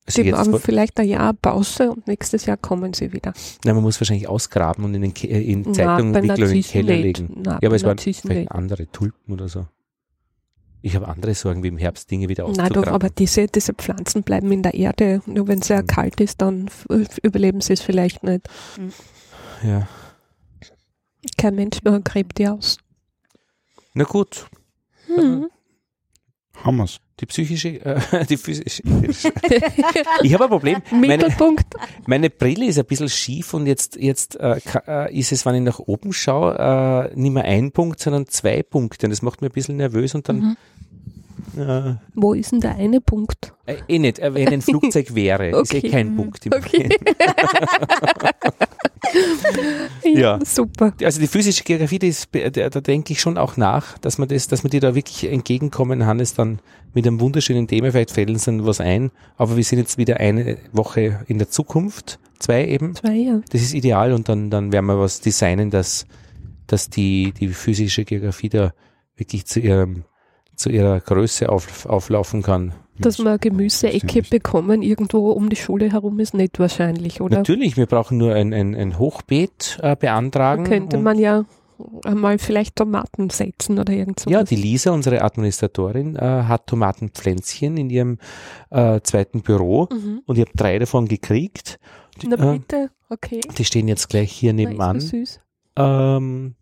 Also 0.05 0.21
Die 0.21 0.33
haben 0.33 0.59
vielleicht 0.59 0.99
ein 0.99 1.07
Jahr 1.07 1.33
Pause 1.33 1.91
und 1.91 2.07
nächstes 2.07 2.45
Jahr 2.45 2.57
kommen 2.57 2.93
sie 2.93 3.13
wieder. 3.13 3.33
na, 3.63 3.73
man 3.73 3.83
muss 3.83 4.01
wahrscheinlich 4.01 4.27
ausgraben 4.27 4.83
und 4.83 4.93
in, 4.95 5.01
den, 5.01 5.13
Ke- 5.13 5.27
äh, 5.27 5.41
in 5.41 5.73
Zeitungen 5.73 6.13
in 6.15 6.27
den 6.27 6.35
Keller 6.35 6.47
nicht. 6.49 6.73
legen. 7.19 7.41
Na, 7.41 7.59
Ja, 7.61 7.69
aber 7.69 7.75
es 7.77 7.83
waren 7.85 7.97
vielleicht 7.97 8.25
nicht. 8.25 8.51
andere 8.51 8.87
Tulpen 8.91 9.33
oder 9.33 9.47
so. 9.47 9.65
Ich 10.81 10.97
habe 10.97 11.07
andere 11.07 11.33
Sorgen, 11.33 11.63
wie 11.63 11.69
im 11.69 11.77
Herbst 11.77 12.11
Dinge 12.11 12.27
wieder 12.27 12.43
Nein, 12.43 12.55
doch, 12.55 12.63
auszugraben. 12.63 12.93
aber 12.93 13.09
diese, 13.09 13.47
diese 13.47 13.73
Pflanzen 13.73 14.23
bleiben 14.23 14.51
in 14.51 14.61
der 14.63 14.73
Erde. 14.73 15.21
Nur 15.25 15.47
wenn 15.47 15.59
es 15.59 15.67
sehr 15.67 15.83
Mhm. 15.83 15.87
kalt 15.87 16.19
ist, 16.19 16.41
dann 16.41 16.69
überleben 17.21 17.61
sie 17.61 17.71
es 17.71 17.81
vielleicht 17.81 18.23
nicht. 18.23 18.49
Ja. 19.63 19.87
Kein 21.37 21.55
Mensch 21.55 21.81
mehr 21.83 21.99
gräbt 22.01 22.37
die 22.37 22.47
aus. 22.47 22.77
Na 23.93 24.03
gut, 24.03 24.45
Mhm. 25.07 25.49
Haben 26.63 26.77
wir's. 26.77 26.99
die 27.19 27.25
psychische, 27.25 27.83
äh, 27.85 28.25
die 28.29 28.37
physische. 28.37 28.83
ich 30.21 30.33
habe 30.33 30.43
ein 30.45 30.49
Problem. 30.49 30.81
Meine, 30.91 31.07
Mittelpunkt. 31.17 31.65
meine 32.05 32.29
Brille 32.29 32.65
ist 32.67 32.77
ein 32.79 32.85
bisschen 32.85 33.09
schief 33.09 33.53
und 33.53 33.65
jetzt, 33.67 33.95
jetzt 33.97 34.39
äh, 34.39 34.59
äh, 34.87 35.13
ist 35.17 35.31
es, 35.31 35.45
wenn 35.45 35.55
ich 35.55 35.61
nach 35.61 35.79
oben 35.79 36.13
schaue, 36.13 37.11
äh, 37.11 37.15
nicht 37.19 37.31
mehr 37.33 37.43
ein 37.43 37.71
Punkt, 37.71 37.99
sondern 37.99 38.27
zwei 38.27 38.63
Punkte. 38.63 39.07
Und 39.07 39.11
das 39.11 39.21
macht 39.21 39.41
mir 39.41 39.49
ein 39.49 39.53
bisschen 39.53 39.77
nervös 39.77 40.15
und 40.15 40.29
dann 40.29 40.37
Mhm. 40.39 40.57
Äh, 41.57 41.95
Wo 42.15 42.33
ist 42.33 42.51
denn 42.51 42.59
der 42.61 42.75
eine 42.75 42.99
Punkt? 43.01 43.53
äh, 43.65 43.75
eh 43.87 43.99
nicht, 43.99 44.19
äh, 44.19 44.33
wenn 44.33 44.47
ein 44.49 44.61
Flugzeug 44.63 45.13
wäre, 45.15 45.49
ist 45.61 45.73
eh 45.73 45.77
Okay. 45.77 45.89
kein 45.89 46.15
Punkt. 46.15 46.45
Im 46.45 46.53
Okay. 46.53 46.89
Ja. 50.03 50.39
Super. 50.43 50.93
Also 51.03 51.19
die 51.19 51.27
physische 51.27 51.63
Geografie, 51.63 51.99
die 51.99 52.07
ist, 52.07 52.29
da, 52.33 52.69
da 52.69 52.81
denke 52.81 53.13
ich 53.13 53.19
schon 53.21 53.37
auch 53.37 53.57
nach, 53.57 53.97
dass 53.99 54.17
man 54.17 54.27
das, 54.27 54.47
dass 54.47 54.63
man 54.63 54.71
dir 54.71 54.79
da 54.81 54.95
wirklich 54.95 55.29
entgegenkommen, 55.31 56.05
Hannes, 56.05 56.33
dann 56.33 56.59
mit 56.93 57.05
einem 57.05 57.19
wunderschönen 57.19 57.67
Thema, 57.67 57.91
vielleicht 57.91 58.11
fällt 58.11 58.29
uns 58.29 58.45
dann 58.45 58.65
was 58.65 58.79
ein, 58.79 59.11
aber 59.37 59.55
wir 59.57 59.63
sind 59.63 59.79
jetzt 59.79 59.97
wieder 59.97 60.17
eine 60.17 60.57
Woche 60.71 61.21
in 61.27 61.37
der 61.37 61.49
Zukunft, 61.49 62.19
zwei 62.39 62.65
eben, 62.67 62.95
Zwei 62.95 63.13
Jahre. 63.15 63.41
das 63.51 63.61
ist 63.61 63.73
ideal 63.73 64.13
und 64.13 64.29
dann, 64.29 64.49
dann 64.49 64.71
werden 64.71 64.85
wir 64.85 64.99
was 64.99 65.19
designen, 65.21 65.69
dass, 65.69 66.05
dass 66.67 66.89
die, 66.89 67.33
die 67.33 67.49
physische 67.49 68.05
Geografie 68.05 68.49
da 68.49 68.73
wirklich 69.15 69.45
zu 69.45 69.59
ihrem 69.59 70.05
zu 70.55 70.69
ihrer 70.69 70.99
Größe 70.99 71.49
auf, 71.49 71.85
auflaufen 71.85 72.41
kann. 72.41 72.73
Dass 72.99 73.17
wir 73.17 73.27
eine 73.27 73.39
Gemüseecke 73.39 74.21
bekommen, 74.21 74.83
irgendwo 74.83 75.31
um 75.31 75.49
die 75.49 75.55
Schule 75.55 75.91
herum, 75.91 76.19
ist 76.19 76.35
nicht 76.35 76.59
wahrscheinlich, 76.59 77.21
oder? 77.21 77.37
Natürlich, 77.37 77.75
wir 77.75 77.87
brauchen 77.87 78.17
nur 78.19 78.33
ein, 78.35 78.53
ein, 78.53 78.75
ein 78.75 78.99
Hochbeet 78.99 79.79
äh, 79.81 79.95
beantragen. 79.95 80.63
Da 80.63 80.69
könnte 80.69 80.97
man 80.99 81.17
ja 81.17 81.43
einmal 82.05 82.37
vielleicht 82.37 82.75
Tomaten 82.75 83.31
setzen 83.31 83.79
oder 83.79 83.91
irgend 83.91 84.19
so. 84.19 84.29
Ja, 84.29 84.43
die 84.43 84.55
Lisa, 84.55 84.91
unsere 84.91 85.23
Administratorin, 85.23 86.15
äh, 86.15 86.19
hat 86.19 86.67
Tomatenpflänzchen 86.67 87.77
in 87.77 87.89
ihrem 87.89 88.19
äh, 88.69 89.01
zweiten 89.01 89.41
Büro 89.41 89.87
Mhm. 89.91 90.21
und 90.25 90.37
ich 90.37 90.41
habe 90.45 90.55
drei 90.55 90.77
davon 90.77 91.07
gekriegt. 91.07 91.79
Die, 92.21 92.27
Na 92.27 92.35
äh, 92.53 92.59
bitte, 92.59 92.91
okay. 93.09 93.41
die 93.57 93.65
stehen 93.65 93.87
jetzt 93.87 94.07
gleich 94.07 94.31
hier 94.31 94.53
Na, 94.53 94.61
ist 94.61 94.67
nebenan. 94.69 94.95
das 94.97 95.07
süß. 95.09 95.39
Ähm, 95.77 96.55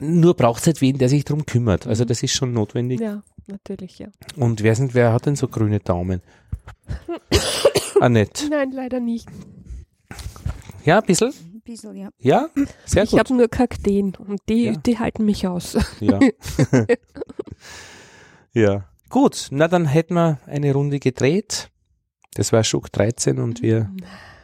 nur 0.00 0.34
braucht 0.34 0.60
es 0.60 0.66
halt 0.66 0.80
wen, 0.80 0.98
der 0.98 1.08
sich 1.08 1.24
drum 1.24 1.46
kümmert. 1.46 1.86
Also 1.86 2.04
das 2.04 2.22
ist 2.22 2.32
schon 2.32 2.52
notwendig. 2.52 3.00
Ja, 3.00 3.22
natürlich, 3.46 3.98
ja. 3.98 4.08
Und 4.36 4.62
wer, 4.62 4.74
sind, 4.74 4.94
wer 4.94 5.12
hat 5.12 5.26
denn 5.26 5.36
so 5.36 5.48
grüne 5.48 5.80
Daumen? 5.80 6.20
Annette. 8.00 8.48
Nein, 8.48 8.70
leider 8.72 9.00
nicht. 9.00 9.28
Ja, 10.84 11.00
ein 11.00 11.06
bisschen? 11.06 11.28
Ein 11.32 11.60
bisschen, 11.64 11.96
ja. 11.96 12.08
Ja, 12.18 12.48
sehr 12.86 13.02
ich 13.04 13.10
gut. 13.10 13.18
habe 13.18 13.34
nur 13.34 13.48
Kakteen 13.48 14.14
und 14.16 14.40
die, 14.48 14.66
Ja. 14.66 14.72
die 14.72 14.98
halten 14.98 15.24
mich 15.24 15.46
aus. 15.46 15.76
Ja. 16.00 16.18
ja. 18.52 18.84
Gut, 19.10 19.48
na 19.50 19.68
dann 19.68 19.86
hätten 19.86 20.14
wir 20.14 20.38
eine 20.46 20.72
Runde 20.72 20.98
gedreht. 20.98 21.70
Das 22.34 22.52
war 22.52 22.62
Schuck 22.62 22.92
13 22.92 23.38
und 23.38 23.62
wir 23.62 23.90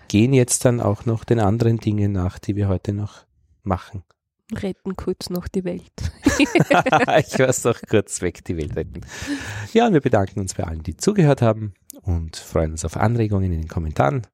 gehen 0.09 0.33
jetzt 0.33 0.65
dann 0.65 0.81
auch 0.81 1.05
noch 1.05 1.25
den 1.25 1.39
anderen 1.39 1.79
Dingen 1.79 2.13
nach, 2.13 2.39
die 2.39 2.57
wir 2.57 2.69
heute 2.69 2.93
noch 2.93 3.25
machen. 3.63 4.03
Retten 4.53 4.95
kurz 4.97 5.31
noch 5.31 5.49
die 5.49 5.65
Welt. 5.65 5.83
ich 6.39 7.39
weiß 7.39 7.63
doch 7.63 7.81
kurz 7.89 8.21
weg, 8.21 8.45
die 8.45 8.57
Welt 8.57 8.77
retten. 8.77 9.01
Ja, 9.73 9.87
und 9.87 9.95
wir 9.95 10.01
bedanken 10.01 10.41
uns 10.41 10.55
bei 10.55 10.65
allen, 10.65 10.83
die 10.83 10.97
zugehört 10.97 11.41
haben 11.41 11.73
und 12.03 12.37
freuen 12.37 12.73
uns 12.73 12.85
auf 12.85 12.97
Anregungen 12.97 13.53
in 13.53 13.61
den 13.63 13.69
Kommentaren. 13.69 14.27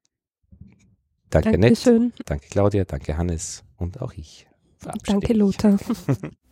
Danke, 1.29 1.51
Nett. 1.51 1.63
Dankeschön. 1.63 2.13
Danke, 2.25 2.47
Claudia. 2.49 2.83
Danke, 2.83 3.17
Hannes. 3.17 3.63
Und 3.77 4.01
auch 4.01 4.13
ich. 4.13 4.47
Danke. 5.05 5.33
Lothar. 5.33 5.77